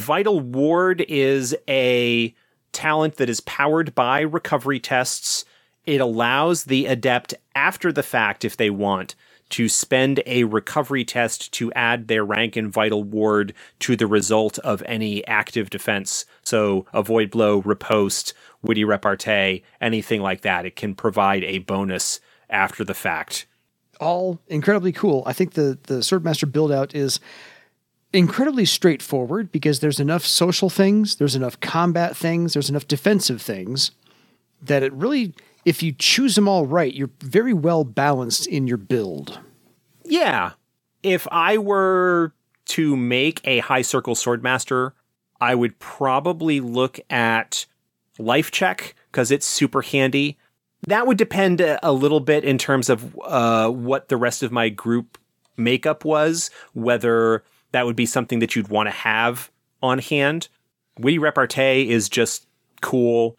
Vital 0.00 0.40
Ward 0.40 1.04
is 1.08 1.56
a 1.68 2.34
talent 2.72 3.16
that 3.16 3.28
is 3.28 3.40
powered 3.40 3.94
by 3.94 4.20
recovery 4.20 4.80
tests. 4.80 5.44
It 5.84 6.00
allows 6.00 6.64
the 6.64 6.86
adept 6.86 7.34
after 7.54 7.92
the 7.92 8.02
fact, 8.02 8.44
if 8.44 8.56
they 8.56 8.70
want, 8.70 9.14
to 9.50 9.68
spend 9.68 10.22
a 10.26 10.44
recovery 10.44 11.04
test 11.04 11.52
to 11.52 11.72
add 11.72 12.06
their 12.06 12.24
rank 12.24 12.56
in 12.56 12.70
Vital 12.70 13.02
Ward 13.02 13.52
to 13.80 13.96
the 13.96 14.06
result 14.06 14.58
of 14.60 14.82
any 14.86 15.26
active 15.26 15.70
defense. 15.70 16.24
So, 16.44 16.86
avoid 16.92 17.30
blow, 17.30 17.58
riposte, 17.58 18.32
witty 18.62 18.84
repartee, 18.84 19.64
anything 19.80 20.20
like 20.22 20.42
that. 20.42 20.66
It 20.66 20.76
can 20.76 20.94
provide 20.94 21.42
a 21.42 21.58
bonus 21.58 22.20
after 22.48 22.84
the 22.84 22.94
fact. 22.94 23.46
all 24.00 24.38
incredibly 24.48 24.92
cool. 24.92 25.24
I 25.26 25.32
think 25.32 25.54
the 25.54 25.78
the 25.84 25.94
Swordmaster 25.96 26.50
build 26.50 26.72
out 26.72 26.94
is 26.94 27.20
incredibly 28.12 28.64
straightforward 28.64 29.52
because 29.52 29.80
there's 29.80 30.00
enough 30.00 30.26
social 30.26 30.70
things, 30.70 31.16
there's 31.16 31.36
enough 31.36 31.60
combat 31.60 32.16
things, 32.16 32.54
there's 32.54 32.70
enough 32.70 32.88
defensive 32.88 33.40
things 33.40 33.92
that 34.62 34.82
it 34.82 34.92
really 34.92 35.34
if 35.64 35.82
you 35.82 35.92
choose 35.92 36.34
them 36.34 36.48
all 36.48 36.66
right, 36.66 36.94
you're 36.94 37.10
very 37.20 37.52
well 37.52 37.84
balanced 37.84 38.46
in 38.46 38.66
your 38.66 38.78
build. 38.78 39.38
Yeah. 40.04 40.52
If 41.02 41.28
I 41.30 41.58
were 41.58 42.32
to 42.66 42.96
make 42.96 43.40
a 43.44 43.58
high 43.58 43.82
circle 43.82 44.14
swordmaster, 44.14 44.92
I 45.40 45.54
would 45.54 45.78
probably 45.78 46.60
look 46.60 47.00
at 47.10 47.66
life 48.18 48.50
check 48.50 48.94
because 49.10 49.30
it's 49.30 49.46
super 49.46 49.82
handy. 49.82 50.38
That 50.86 51.06
would 51.06 51.18
depend 51.18 51.60
a, 51.60 51.84
a 51.86 51.92
little 51.92 52.20
bit 52.20 52.44
in 52.44 52.58
terms 52.58 52.88
of 52.88 53.18
uh, 53.22 53.68
what 53.68 54.08
the 54.08 54.16
rest 54.16 54.42
of 54.42 54.52
my 54.52 54.68
group 54.68 55.18
makeup 55.56 56.04
was, 56.04 56.50
whether 56.72 57.44
that 57.72 57.86
would 57.86 57.96
be 57.96 58.06
something 58.06 58.38
that 58.40 58.56
you'd 58.56 58.68
want 58.68 58.88
to 58.88 58.94
have 58.94 59.50
on 59.82 59.98
hand. 59.98 60.48
Witty 60.98 61.18
repartee 61.18 61.90
is 61.90 62.08
just 62.08 62.46
cool. 62.80 63.38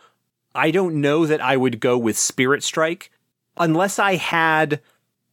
I 0.53 0.71
don't 0.71 1.01
know 1.01 1.25
that 1.25 1.41
I 1.41 1.57
would 1.57 1.79
go 1.79 1.97
with 1.97 2.17
Spirit 2.17 2.63
Strike 2.63 3.11
unless 3.57 3.99
I 3.99 4.15
had 4.15 4.81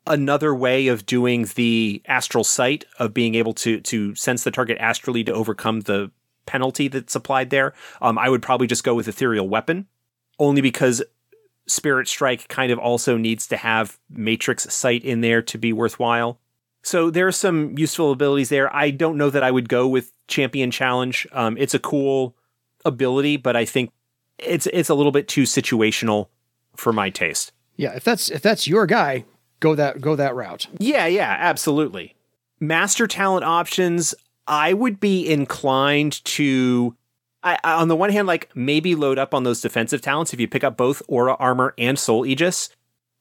another 0.06 0.54
way 0.54 0.88
of 0.88 1.06
doing 1.06 1.46
the 1.54 2.02
astral 2.06 2.44
sight 2.44 2.84
of 2.98 3.14
being 3.14 3.34
able 3.34 3.52
to 3.52 3.80
to 3.80 4.14
sense 4.14 4.44
the 4.44 4.50
target 4.50 4.78
astrally 4.80 5.22
to 5.24 5.32
overcome 5.32 5.80
the 5.80 6.10
penalty 6.46 6.88
that's 6.88 7.14
applied 7.14 7.50
there. 7.50 7.74
Um, 8.00 8.18
I 8.18 8.28
would 8.28 8.42
probably 8.42 8.66
just 8.66 8.84
go 8.84 8.94
with 8.94 9.06
ethereal 9.06 9.48
weapon, 9.48 9.86
only 10.38 10.62
because 10.62 11.02
Spirit 11.66 12.08
Strike 12.08 12.48
kind 12.48 12.72
of 12.72 12.78
also 12.78 13.16
needs 13.16 13.46
to 13.48 13.56
have 13.56 13.98
Matrix 14.08 14.72
sight 14.72 15.04
in 15.04 15.20
there 15.20 15.42
to 15.42 15.58
be 15.58 15.72
worthwhile. 15.72 16.40
So 16.82 17.10
there 17.10 17.26
are 17.26 17.32
some 17.32 17.76
useful 17.76 18.12
abilities 18.12 18.48
there. 18.48 18.74
I 18.74 18.90
don't 18.90 19.16
know 19.18 19.30
that 19.30 19.42
I 19.42 19.50
would 19.50 19.68
go 19.68 19.86
with 19.88 20.12
Champion 20.28 20.70
Challenge. 20.70 21.26
Um, 21.32 21.56
it's 21.58 21.74
a 21.74 21.78
cool 21.78 22.34
ability, 22.84 23.36
but 23.36 23.56
I 23.56 23.64
think 23.64 23.90
it's 24.38 24.66
it's 24.68 24.88
a 24.88 24.94
little 24.94 25.12
bit 25.12 25.28
too 25.28 25.42
situational 25.42 26.28
for 26.76 26.92
my 26.92 27.10
taste. 27.10 27.52
Yeah, 27.76 27.94
if 27.94 28.04
that's 28.04 28.30
if 28.30 28.40
that's 28.42 28.66
your 28.68 28.86
guy, 28.86 29.24
go 29.60 29.74
that 29.74 30.00
go 30.00 30.16
that 30.16 30.34
route. 30.34 30.68
Yeah, 30.78 31.06
yeah, 31.06 31.36
absolutely. 31.38 32.14
Master 32.60 33.06
talent 33.06 33.44
options, 33.44 34.14
I 34.46 34.72
would 34.72 34.98
be 35.00 35.28
inclined 35.28 36.24
to 36.24 36.94
I, 37.42 37.58
I- 37.64 37.74
on 37.74 37.88
the 37.88 37.96
one 37.96 38.10
hand, 38.10 38.26
like 38.26 38.48
maybe 38.54 38.94
load 38.94 39.18
up 39.18 39.34
on 39.34 39.42
those 39.44 39.60
defensive 39.60 40.00
talents. 40.00 40.32
If 40.32 40.40
you 40.40 40.48
pick 40.48 40.64
up 40.64 40.76
both 40.76 41.02
Aura 41.08 41.34
Armor 41.38 41.74
and 41.76 41.98
Soul 41.98 42.24
Aegis, 42.24 42.68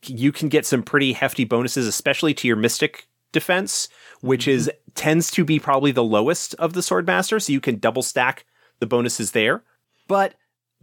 you 0.06 0.32
can 0.32 0.48
get 0.50 0.66
some 0.66 0.84
pretty 0.84 1.14
hefty 1.14 1.44
bonuses, 1.44 1.88
especially 1.88 2.34
to 2.36 2.48
your 2.48 2.58
Mystic 2.58 3.08
defense, 3.32 3.90
which 4.22 4.48
is 4.48 4.70
tends 4.96 5.30
to 5.32 5.46
be 5.46 5.60
probably 5.60 5.92
the 5.92 6.04
lowest 6.04 6.56
of 6.56 6.74
the 6.74 6.82
Swordmaster. 6.82 7.42
So 7.42 7.54
you 7.54 7.62
can 7.62 7.80
double 7.80 8.02
stack 8.02 8.46
the 8.80 8.88
bonuses 8.88 9.32
there. 9.32 9.64
But 10.08 10.34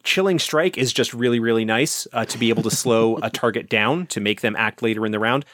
Chilling 0.03 0.39
Strike 0.39 0.79
is 0.79 0.93
just 0.93 1.15
really, 1.15 1.41
really 1.41 1.65
nice 1.65 2.07
uh, 2.13 2.25
to 2.27 2.39
be 2.39 2.51
able 2.51 2.63
to 2.63 2.71
slow 2.71 3.19
a 3.23 3.31
target 3.31 3.69
down 3.69 4.07
to 4.09 4.21
make 4.21 4.41
them 4.41 4.57
act 4.57 4.83
later 4.83 5.05
in 5.05 5.13
the 5.13 5.19
round. 5.19 5.45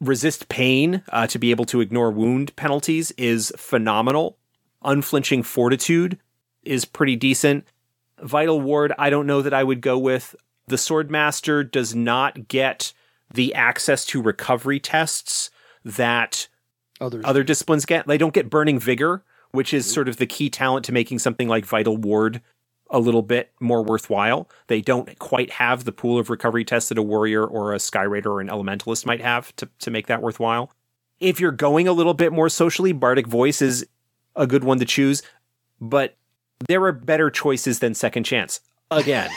Resist 0.00 0.48
Pain 0.48 1.02
uh, 1.08 1.26
to 1.28 1.38
be 1.38 1.50
able 1.50 1.64
to 1.66 1.80
ignore 1.80 2.10
wound 2.10 2.54
penalties 2.56 3.12
is 3.12 3.52
phenomenal. 3.56 4.36
Unflinching 4.84 5.42
Fortitude 5.42 6.18
is 6.62 6.84
pretty 6.84 7.16
decent. 7.16 7.64
Vital 8.22 8.60
Ward, 8.60 8.92
I 8.98 9.10
don't 9.10 9.26
know 9.26 9.42
that 9.42 9.54
I 9.54 9.64
would 9.64 9.80
go 9.80 9.98
with. 9.98 10.36
The 10.68 10.76
Swordmaster 10.76 11.68
does 11.68 11.94
not 11.94 12.48
get 12.48 12.92
the 13.32 13.54
access 13.54 14.04
to 14.06 14.22
recovery 14.22 14.80
tests 14.80 15.50
that 15.86 16.48
Others. 17.00 17.24
other 17.24 17.44
disciplines 17.44 17.86
get. 17.86 18.06
They 18.06 18.18
don't 18.18 18.34
get 18.34 18.50
Burning 18.50 18.78
Vigor, 18.78 19.24
which 19.52 19.72
is 19.72 19.86
mm-hmm. 19.86 19.94
sort 19.94 20.08
of 20.08 20.16
the 20.16 20.26
key 20.26 20.50
talent 20.50 20.84
to 20.86 20.92
making 20.92 21.20
something 21.20 21.48
like 21.48 21.64
Vital 21.64 21.96
Ward 21.96 22.42
a 22.90 22.98
little 22.98 23.22
bit 23.22 23.52
more 23.60 23.82
worthwhile. 23.82 24.48
They 24.66 24.80
don't 24.80 25.18
quite 25.18 25.50
have 25.52 25.84
the 25.84 25.92
pool 25.92 26.18
of 26.18 26.28
recovery 26.28 26.64
tests 26.64 26.88
that 26.88 26.98
a 26.98 27.02
warrior 27.02 27.44
or 27.44 27.72
a 27.72 27.78
Sky 27.78 28.02
Raider 28.02 28.32
or 28.32 28.40
an 28.40 28.48
Elementalist 28.48 29.06
might 29.06 29.20
have 29.20 29.54
to, 29.56 29.68
to 29.80 29.90
make 29.90 30.06
that 30.08 30.22
worthwhile. 30.22 30.70
If 31.18 31.40
you're 31.40 31.52
going 31.52 31.88
a 31.88 31.92
little 31.92 32.14
bit 32.14 32.32
more 32.32 32.48
socially, 32.48 32.92
Bardic 32.92 33.26
Voice 33.26 33.62
is 33.62 33.86
a 34.34 34.46
good 34.46 34.64
one 34.64 34.78
to 34.78 34.84
choose, 34.84 35.22
but 35.80 36.16
there 36.68 36.84
are 36.84 36.92
better 36.92 37.30
choices 37.30 37.78
than 37.78 37.94
Second 37.94 38.24
Chance. 38.24 38.60
Again, 38.90 39.30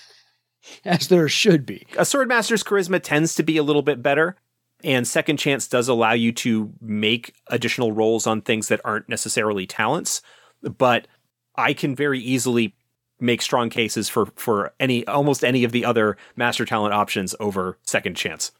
as 0.84 1.08
there 1.08 1.28
should 1.28 1.66
be. 1.66 1.86
a 1.96 2.02
Swordmaster's 2.02 2.64
charisma 2.64 3.00
tends 3.02 3.34
to 3.36 3.42
be 3.42 3.56
a 3.56 3.62
little 3.62 3.82
bit 3.82 4.02
better, 4.02 4.36
and 4.84 5.08
Second 5.08 5.38
Chance 5.38 5.68
does 5.68 5.88
allow 5.88 6.12
you 6.12 6.30
to 6.32 6.72
make 6.80 7.34
additional 7.48 7.92
rolls 7.92 8.26
on 8.26 8.42
things 8.42 8.68
that 8.68 8.80
aren't 8.84 9.08
necessarily 9.08 9.66
talents. 9.66 10.22
But 10.62 11.08
I 11.56 11.72
can 11.72 11.96
very 11.96 12.20
easily 12.20 12.74
make 13.20 13.42
strong 13.42 13.70
cases 13.70 14.08
for 14.08 14.26
for 14.36 14.72
any 14.78 15.06
almost 15.06 15.44
any 15.44 15.64
of 15.64 15.72
the 15.72 15.84
other 15.84 16.16
master 16.36 16.64
talent 16.64 16.94
options 16.94 17.34
over 17.40 17.78
Second 17.82 18.16
Chance. 18.16 18.52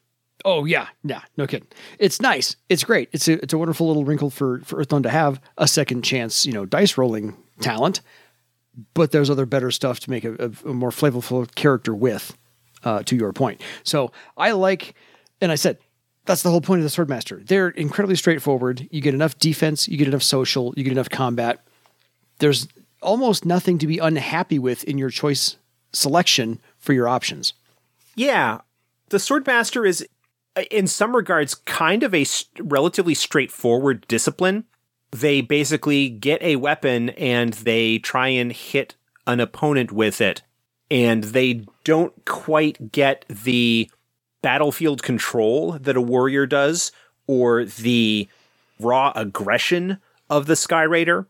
Oh 0.44 0.64
yeah, 0.64 0.88
yeah, 1.02 1.22
no 1.36 1.46
kidding. 1.46 1.68
It's 1.98 2.20
nice. 2.20 2.56
It's 2.68 2.84
great. 2.84 3.08
It's 3.12 3.28
a 3.28 3.42
it's 3.42 3.52
a 3.52 3.58
wonderful 3.58 3.86
little 3.86 4.04
wrinkle 4.04 4.30
for 4.30 4.60
for 4.60 4.82
Earthdawn 4.82 5.02
to 5.04 5.10
have 5.10 5.40
a 5.58 5.68
second 5.68 6.02
chance, 6.02 6.44
you 6.44 6.52
know, 6.52 6.66
dice 6.66 6.98
rolling 6.98 7.36
talent. 7.60 8.00
But 8.94 9.12
there's 9.12 9.30
other 9.30 9.46
better 9.46 9.70
stuff 9.70 10.00
to 10.00 10.10
make 10.10 10.24
a, 10.24 10.50
a, 10.64 10.72
more 10.72 10.90
flavorful 10.90 11.52
character 11.54 11.94
with. 11.94 12.36
Uh, 12.82 13.02
to 13.02 13.16
your 13.16 13.32
point, 13.32 13.62
so 13.82 14.12
I 14.36 14.50
like, 14.50 14.94
and 15.40 15.50
I 15.50 15.54
said 15.54 15.78
that's 16.26 16.42
the 16.42 16.50
whole 16.50 16.60
point 16.60 16.82
of 16.82 16.90
the 16.90 17.04
Swordmaster. 17.04 17.46
They're 17.46 17.68
incredibly 17.68 18.16
straightforward. 18.16 18.88
You 18.90 19.00
get 19.00 19.14
enough 19.14 19.38
defense, 19.38 19.88
you 19.88 19.96
get 19.96 20.08
enough 20.08 20.22
social, 20.22 20.72
you 20.76 20.84
get 20.84 20.92
enough 20.92 21.10
combat. 21.10 21.60
There's 22.38 22.66
almost 23.02 23.44
nothing 23.44 23.78
to 23.78 23.86
be 23.86 23.98
unhappy 23.98 24.58
with 24.58 24.84
in 24.84 24.98
your 24.98 25.10
choice 25.10 25.56
selection 25.92 26.60
for 26.78 26.92
your 26.92 27.08
options. 27.08 27.52
Yeah, 28.16 28.60
the 29.10 29.18
Swordmaster 29.18 29.86
is, 29.86 30.06
in 30.70 30.86
some 30.86 31.14
regards, 31.14 31.54
kind 31.54 32.02
of 32.02 32.14
a 32.14 32.24
relatively 32.58 33.14
straightforward 33.14 34.06
discipline. 34.08 34.64
They 35.10 35.42
basically 35.42 36.08
get 36.08 36.42
a 36.42 36.56
weapon 36.56 37.10
and 37.10 37.52
they 37.52 37.98
try 37.98 38.28
and 38.28 38.50
hit 38.52 38.96
an 39.26 39.40
opponent 39.40 39.92
with 39.92 40.20
it, 40.20 40.42
and 40.90 41.24
they 41.24 41.64
don't 41.84 42.24
quite 42.24 42.92
get 42.92 43.24
the 43.28 43.90
battlefield 44.44 45.02
control 45.02 45.72
that 45.78 45.96
a 45.96 46.02
warrior 46.02 46.44
does 46.44 46.92
or 47.26 47.64
the 47.64 48.28
raw 48.78 49.10
aggression 49.16 49.98
of 50.28 50.44
the 50.44 50.54
Sky 50.54 50.82
Raider. 50.82 51.26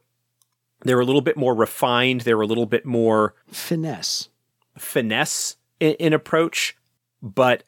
They're 0.80 0.98
a 0.98 1.04
little 1.04 1.20
bit 1.20 1.36
more 1.36 1.54
refined. 1.54 2.22
They're 2.22 2.40
a 2.40 2.46
little 2.46 2.66
bit 2.66 2.84
more 2.84 3.34
Finesse. 3.52 4.28
finesse 4.76 5.56
in, 5.78 5.92
in 5.94 6.12
approach, 6.12 6.76
but 7.22 7.62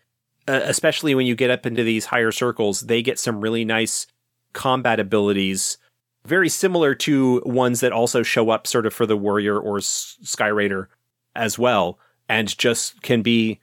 uh, 0.48 0.60
especially 0.64 1.14
when 1.14 1.26
you 1.26 1.36
get 1.36 1.50
up 1.50 1.64
into 1.64 1.84
these 1.84 2.06
higher 2.06 2.32
circles, 2.32 2.80
they 2.80 3.00
get 3.00 3.20
some 3.20 3.40
really 3.40 3.64
nice 3.64 4.08
combat 4.52 4.98
abilities 4.98 5.78
very 6.24 6.48
similar 6.48 6.92
to 6.92 7.40
ones 7.46 7.78
that 7.80 7.92
also 7.92 8.24
show 8.24 8.50
up 8.50 8.66
sort 8.66 8.84
of 8.84 8.92
for 8.92 9.06
the 9.06 9.16
warrior 9.16 9.56
or 9.56 9.78
S- 9.78 10.18
sky 10.22 10.48
raider 10.48 10.88
as 11.36 11.56
well 11.56 12.00
and 12.28 12.58
just 12.58 13.00
can 13.02 13.22
be 13.22 13.60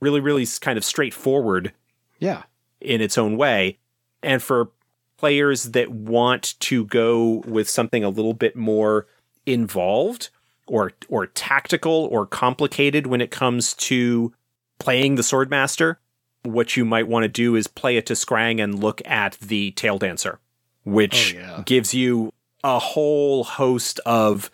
really 0.00 0.20
really 0.20 0.46
kind 0.60 0.78
of 0.78 0.84
straightforward 0.84 1.72
Yeah. 2.18 2.42
in 2.80 3.00
its 3.00 3.18
own 3.18 3.36
way. 3.36 3.78
And 4.22 4.42
for 4.42 4.70
players 5.18 5.64
that 5.72 5.90
want 5.90 6.54
to 6.60 6.84
go 6.86 7.42
with 7.46 7.68
something 7.68 8.02
a 8.04 8.08
little 8.08 8.34
bit 8.34 8.56
more 8.56 9.06
involved 9.46 10.30
or 10.66 10.92
or 11.08 11.26
tactical 11.26 12.08
or 12.10 12.26
complicated 12.26 13.06
when 13.06 13.20
it 13.20 13.30
comes 13.30 13.74
to 13.74 14.32
playing 14.78 15.16
the 15.16 15.22
Swordmaster, 15.22 15.96
what 16.44 16.76
you 16.76 16.84
might 16.84 17.08
want 17.08 17.24
to 17.24 17.28
do 17.28 17.54
is 17.54 17.66
play 17.66 17.96
it 17.96 18.06
T'skrang 18.06 18.62
and 18.62 18.80
look 18.82 19.02
at 19.04 19.32
the 19.40 19.72
Tail 19.72 19.98
Dancer, 19.98 20.38
which 20.84 21.34
Oh, 21.34 21.38
yeah. 21.38 21.62
gives 21.66 21.92
you 21.94 22.32
a 22.64 22.78
whole 22.78 23.44
host 23.44 24.00
of 24.06 24.50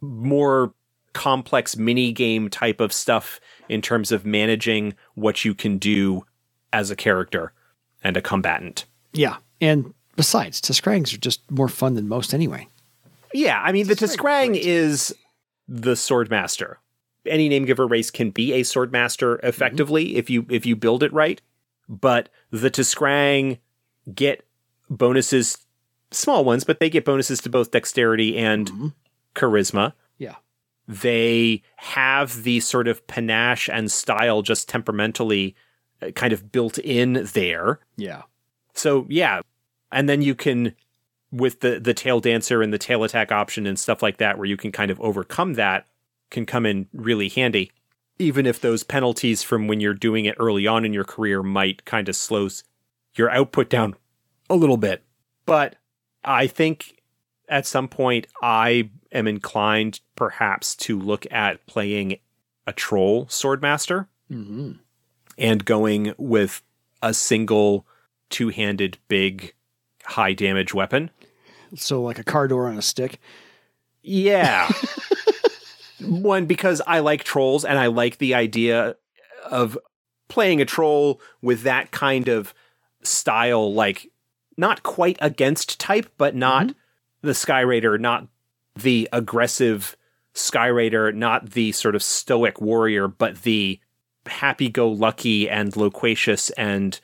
more 0.00 0.74
complex 1.14 1.76
mini 1.76 2.12
game 2.12 2.50
type 2.50 2.80
of 2.80 2.92
stuff 2.92 3.40
in 3.68 3.80
terms 3.80 4.12
of 4.12 4.26
managing 4.26 4.94
what 5.14 5.44
you 5.44 5.54
can 5.54 5.78
do 5.78 6.26
as 6.72 6.90
a 6.90 6.96
character 6.96 7.52
and 8.02 8.16
a 8.16 8.20
combatant. 8.22 8.84
Yeah. 9.12 9.36
And 9.60 9.94
besides, 10.16 10.60
T'skrangs 10.60 11.14
are 11.14 11.18
just 11.18 11.48
more 11.50 11.68
fun 11.68 11.94
than 11.94 12.06
most 12.08 12.34
anyway. 12.34 12.68
Yeah, 13.32 13.60
I 13.62 13.72
mean, 13.72 13.86
the 13.86 13.92
It's 13.92 14.02
T'skrang 14.02 14.56
is 14.56 15.14
the 15.66 15.92
swordmaster. 15.94 16.76
Any 17.26 17.48
name 17.48 17.64
giver 17.64 17.86
race 17.86 18.10
can 18.10 18.30
be 18.30 18.52
a 18.52 18.60
swordmaster 18.60 19.42
effectively 19.42 20.16
if 20.16 20.28
you 20.28 20.44
if 20.50 20.66
you 20.66 20.76
build 20.76 21.02
it 21.02 21.12
right, 21.12 21.40
but 21.88 22.28
the 22.50 22.70
T'skrang 22.70 23.58
get 24.14 24.44
bonuses, 24.90 25.56
small 26.10 26.44
ones, 26.44 26.64
but 26.64 26.80
they 26.80 26.90
get 26.90 27.04
bonuses 27.06 27.40
to 27.40 27.48
both 27.48 27.70
dexterity 27.70 28.36
and 28.36 28.70
Mhm. 28.70 28.92
charisma. 29.34 29.94
They 30.86 31.62
have 31.76 32.42
the 32.42 32.60
sort 32.60 32.88
of 32.88 33.06
panache 33.06 33.68
and 33.68 33.90
style 33.90 34.42
just 34.42 34.68
temperamentally 34.68 35.54
uh, 36.02 36.10
kind 36.10 36.32
of 36.32 36.52
built 36.52 36.78
in 36.78 37.26
there. 37.32 37.80
Yeah. 37.96 38.22
So 38.74 39.06
yeah, 39.08 39.40
and 39.92 40.08
then 40.08 40.20
you 40.22 40.34
can 40.34 40.74
with 41.30 41.60
the 41.60 41.80
the 41.80 41.94
tail 41.94 42.20
dancer 42.20 42.62
and 42.62 42.72
the 42.72 42.78
tail 42.78 43.04
attack 43.04 43.32
option 43.32 43.66
and 43.66 43.78
stuff 43.78 44.02
like 44.02 44.18
that, 44.18 44.36
where 44.36 44.46
you 44.46 44.56
can 44.56 44.72
kind 44.72 44.90
of 44.90 45.00
overcome 45.00 45.54
that, 45.54 45.86
can 46.30 46.44
come 46.44 46.66
in 46.66 46.88
really 46.92 47.28
handy. 47.28 47.72
Even 48.18 48.46
if 48.46 48.60
those 48.60 48.84
penalties 48.84 49.42
from 49.42 49.66
when 49.66 49.80
you're 49.80 49.94
doing 49.94 50.24
it 50.24 50.36
early 50.38 50.66
on 50.66 50.84
in 50.84 50.92
your 50.92 51.04
career 51.04 51.42
might 51.42 51.84
kind 51.84 52.08
of 52.08 52.14
slow 52.14 52.48
your 53.16 53.30
output 53.30 53.68
down 53.68 53.94
a 54.48 54.54
little 54.54 54.76
bit, 54.76 55.02
but 55.46 55.76
I 56.24 56.46
think 56.46 57.02
at 57.48 57.66
some 57.66 57.88
point 57.88 58.26
I 58.42 58.90
am 59.14 59.26
inclined 59.26 60.00
perhaps 60.16 60.74
to 60.76 60.98
look 60.98 61.26
at 61.32 61.64
playing 61.66 62.18
a 62.66 62.72
troll 62.72 63.26
swordmaster 63.26 64.06
hmm 64.28 64.72
and 65.38 65.64
going 65.64 66.14
with 66.16 66.62
a 67.02 67.12
single 67.12 67.86
two-handed 68.30 68.98
big 69.08 69.54
high 70.04 70.32
damage 70.32 70.74
weapon. 70.74 71.10
So 71.76 72.02
like 72.02 72.18
a 72.18 72.24
car 72.24 72.48
door 72.48 72.68
on 72.68 72.78
a 72.78 72.82
stick. 72.82 73.20
Yeah. 74.02 74.70
One 76.00 76.46
because 76.46 76.82
I 76.86 77.00
like 77.00 77.24
trolls 77.24 77.64
and 77.64 77.78
I 77.78 77.86
like 77.86 78.18
the 78.18 78.34
idea 78.34 78.96
of 79.44 79.78
playing 80.28 80.60
a 80.60 80.64
troll 80.64 81.20
with 81.42 81.62
that 81.62 81.90
kind 81.90 82.28
of 82.28 82.54
style 83.02 83.72
like 83.72 84.10
not 84.56 84.82
quite 84.82 85.18
against 85.20 85.78
type 85.78 86.12
but 86.16 86.34
not 86.34 86.74
the 87.22 87.34
Sky 87.34 87.60
Raider, 87.60 87.98
not 87.98 88.28
the 88.74 89.08
aggressive 89.12 89.96
Sky 90.32 90.66
Raider, 90.66 91.12
not 91.12 91.50
the 91.50 91.72
sort 91.72 91.94
of 91.94 92.02
stoic 92.02 92.60
warrior, 92.60 93.08
but 93.08 93.42
the 93.42 93.78
happy 94.26 94.68
go 94.68 94.88
lucky 94.90 95.48
and 95.48 95.76
loquacious 95.76 96.50
and 96.50 96.98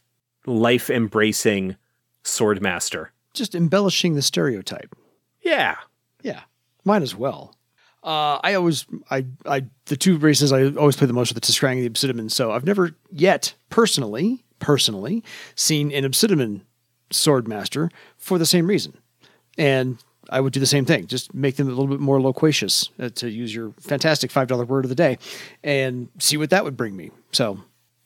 life 0.46 0.90
embracing 0.90 1.76
swordmaster. 2.24 3.08
Just 3.34 3.54
embellishing 3.54 4.14
the 4.14 4.22
stereotype. 4.22 4.96
Yeah. 5.42 5.76
Yeah, 6.22 6.40
might 6.84 7.02
as 7.02 7.14
well. 7.14 7.56
Uh, 8.02 8.40
I 8.42 8.54
always, 8.54 8.86
I, 9.10 9.26
I, 9.44 9.64
the 9.86 9.96
two 9.96 10.16
races 10.16 10.52
I 10.52 10.68
always 10.70 10.96
play 10.96 11.06
the 11.06 11.12
most 11.12 11.30
are 11.30 11.34
the 11.34 11.40
T'skrang 11.40 11.72
and 11.72 11.84
the 11.84 11.90
Obsidiman. 11.90 12.30
So 12.30 12.50
I've 12.50 12.64
never 12.64 12.96
yet 13.10 13.54
personally, 13.68 14.44
personally 14.58 15.22
seen 15.54 15.92
an 15.92 16.04
Obsidiman 16.04 16.62
Swordmaster 17.10 17.90
for 18.16 18.38
the 18.38 18.46
same 18.46 18.66
reason. 18.66 18.96
And 19.58 19.98
I 20.30 20.40
would 20.40 20.52
do 20.52 20.60
the 20.60 20.66
same 20.66 20.84
thing, 20.84 21.06
just 21.06 21.34
make 21.34 21.56
them 21.56 21.66
a 21.66 21.70
little 21.70 21.86
bit 21.86 22.00
more 22.00 22.20
loquacious, 22.20 22.90
uh, 22.98 23.08
to 23.16 23.28
use 23.28 23.54
your 23.54 23.72
fantastic 23.80 24.30
five 24.30 24.48
dollar 24.48 24.64
word 24.64 24.84
of 24.84 24.88
the 24.88 24.94
day, 24.94 25.18
and 25.62 26.08
see 26.18 26.36
what 26.36 26.50
that 26.50 26.64
would 26.64 26.76
bring 26.76 26.96
me. 26.96 27.10
So 27.32 27.60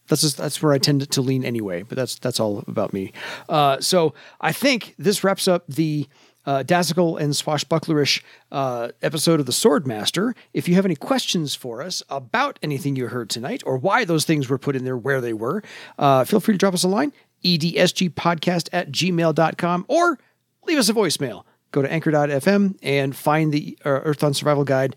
that's 0.09 0.23
just, 0.23 0.37
that's 0.37 0.63
where 0.63 0.73
I 0.73 0.79
tend 0.79 1.09
to 1.11 1.21
lean 1.21 1.45
anyway. 1.45 1.83
But 1.83 1.97
that's 1.97 2.19
that's 2.19 2.41
all 2.41 2.65
about 2.67 2.93
me. 2.93 3.13
Uh, 3.49 3.81
so 3.81 4.15
I 4.41 4.53
think 4.53 4.95
this 4.99 5.23
wraps 5.25 5.49
up 5.49 5.65
the 5.69 6.09
uh, 6.47 6.59
and 6.59 6.67
swashbucklerish 6.69 8.23
uh, 8.53 8.89
episode 9.03 9.41
of 9.41 9.47
the 9.47 9.53
Swordmaster. 9.53 10.35
If 10.53 10.69
you 10.69 10.75
have 10.75 10.85
any 10.85 10.97
questions 10.97 11.55
for 11.55 11.83
us 11.83 12.03
about 12.09 12.59
anything 12.63 12.97
you 12.97 13.09
heard 13.09 13.31
tonight 13.31 13.63
or 13.65 13.79
why 13.79 14.05
those 14.05 14.25
things 14.25 14.49
were 14.49 14.59
put 14.59 14.77
in 14.77 14.85
there 14.85 14.97
where 14.97 15.21
they 15.21 15.33
were, 15.33 15.63
uh, 15.99 16.25
feel 16.25 16.41
free 16.41 16.55
to 16.55 16.59
drop 16.59 16.75
us 16.75 16.85
a 16.85 16.89
line, 16.89 17.13
edsgpodcast 17.45 18.69
at 18.73 18.93
gmail.com, 18.93 19.87
or 19.89 20.19
leave 20.67 20.79
us 20.79 20.89
a 20.89 20.95
voicemail. 20.95 21.45
Go 21.75 21.83
to 21.83 21.93
anchor.fm 21.93 22.79
and 22.85 23.17
find 23.17 23.53
the 23.53 23.77
uh, 23.85 24.01
Earthdawn 24.01 24.33
Survival 24.33 24.63
Guide 24.63 24.95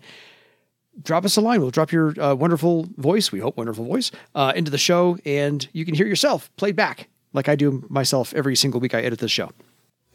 drop 1.02 1.24
us 1.24 1.36
a 1.36 1.40
line. 1.40 1.60
We'll 1.60 1.70
drop 1.70 1.92
your 1.92 2.18
uh, 2.20 2.34
wonderful 2.34 2.88
voice, 2.96 3.32
we 3.32 3.40
hope 3.40 3.56
wonderful 3.56 3.84
voice, 3.84 4.10
uh, 4.34 4.52
into 4.54 4.70
the 4.70 4.78
show, 4.78 5.18
and 5.24 5.66
you 5.72 5.84
can 5.84 5.94
hear 5.94 6.06
yourself 6.06 6.54
played 6.56 6.76
back 6.76 7.08
like 7.32 7.48
I 7.48 7.56
do 7.56 7.84
myself 7.88 8.32
every 8.34 8.56
single 8.56 8.80
week 8.80 8.94
I 8.94 9.02
edit 9.02 9.18
this 9.18 9.30
show. 9.30 9.50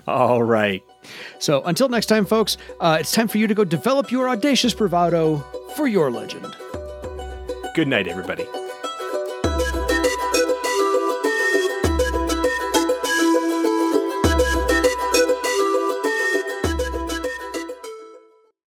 All 0.08 0.44
right. 0.44 0.82
So 1.40 1.64
until 1.64 1.90
next 1.90 2.08
time, 2.08 2.26
folks, 2.26 2.58
uh, 2.80 2.98
it's 3.00 3.12
time 3.12 3.28
for 3.28 3.38
you 3.38 3.48
to 3.48 3.54
go 3.54 3.64
develop 3.64 4.12
your 4.12 4.30
audacious 4.30 4.74
bravado 4.74 5.38
for 5.76 5.88
your 5.88 6.12
legend. 6.12 6.56
Good 7.74 7.88
night, 7.88 8.08
everybody. 8.08 8.46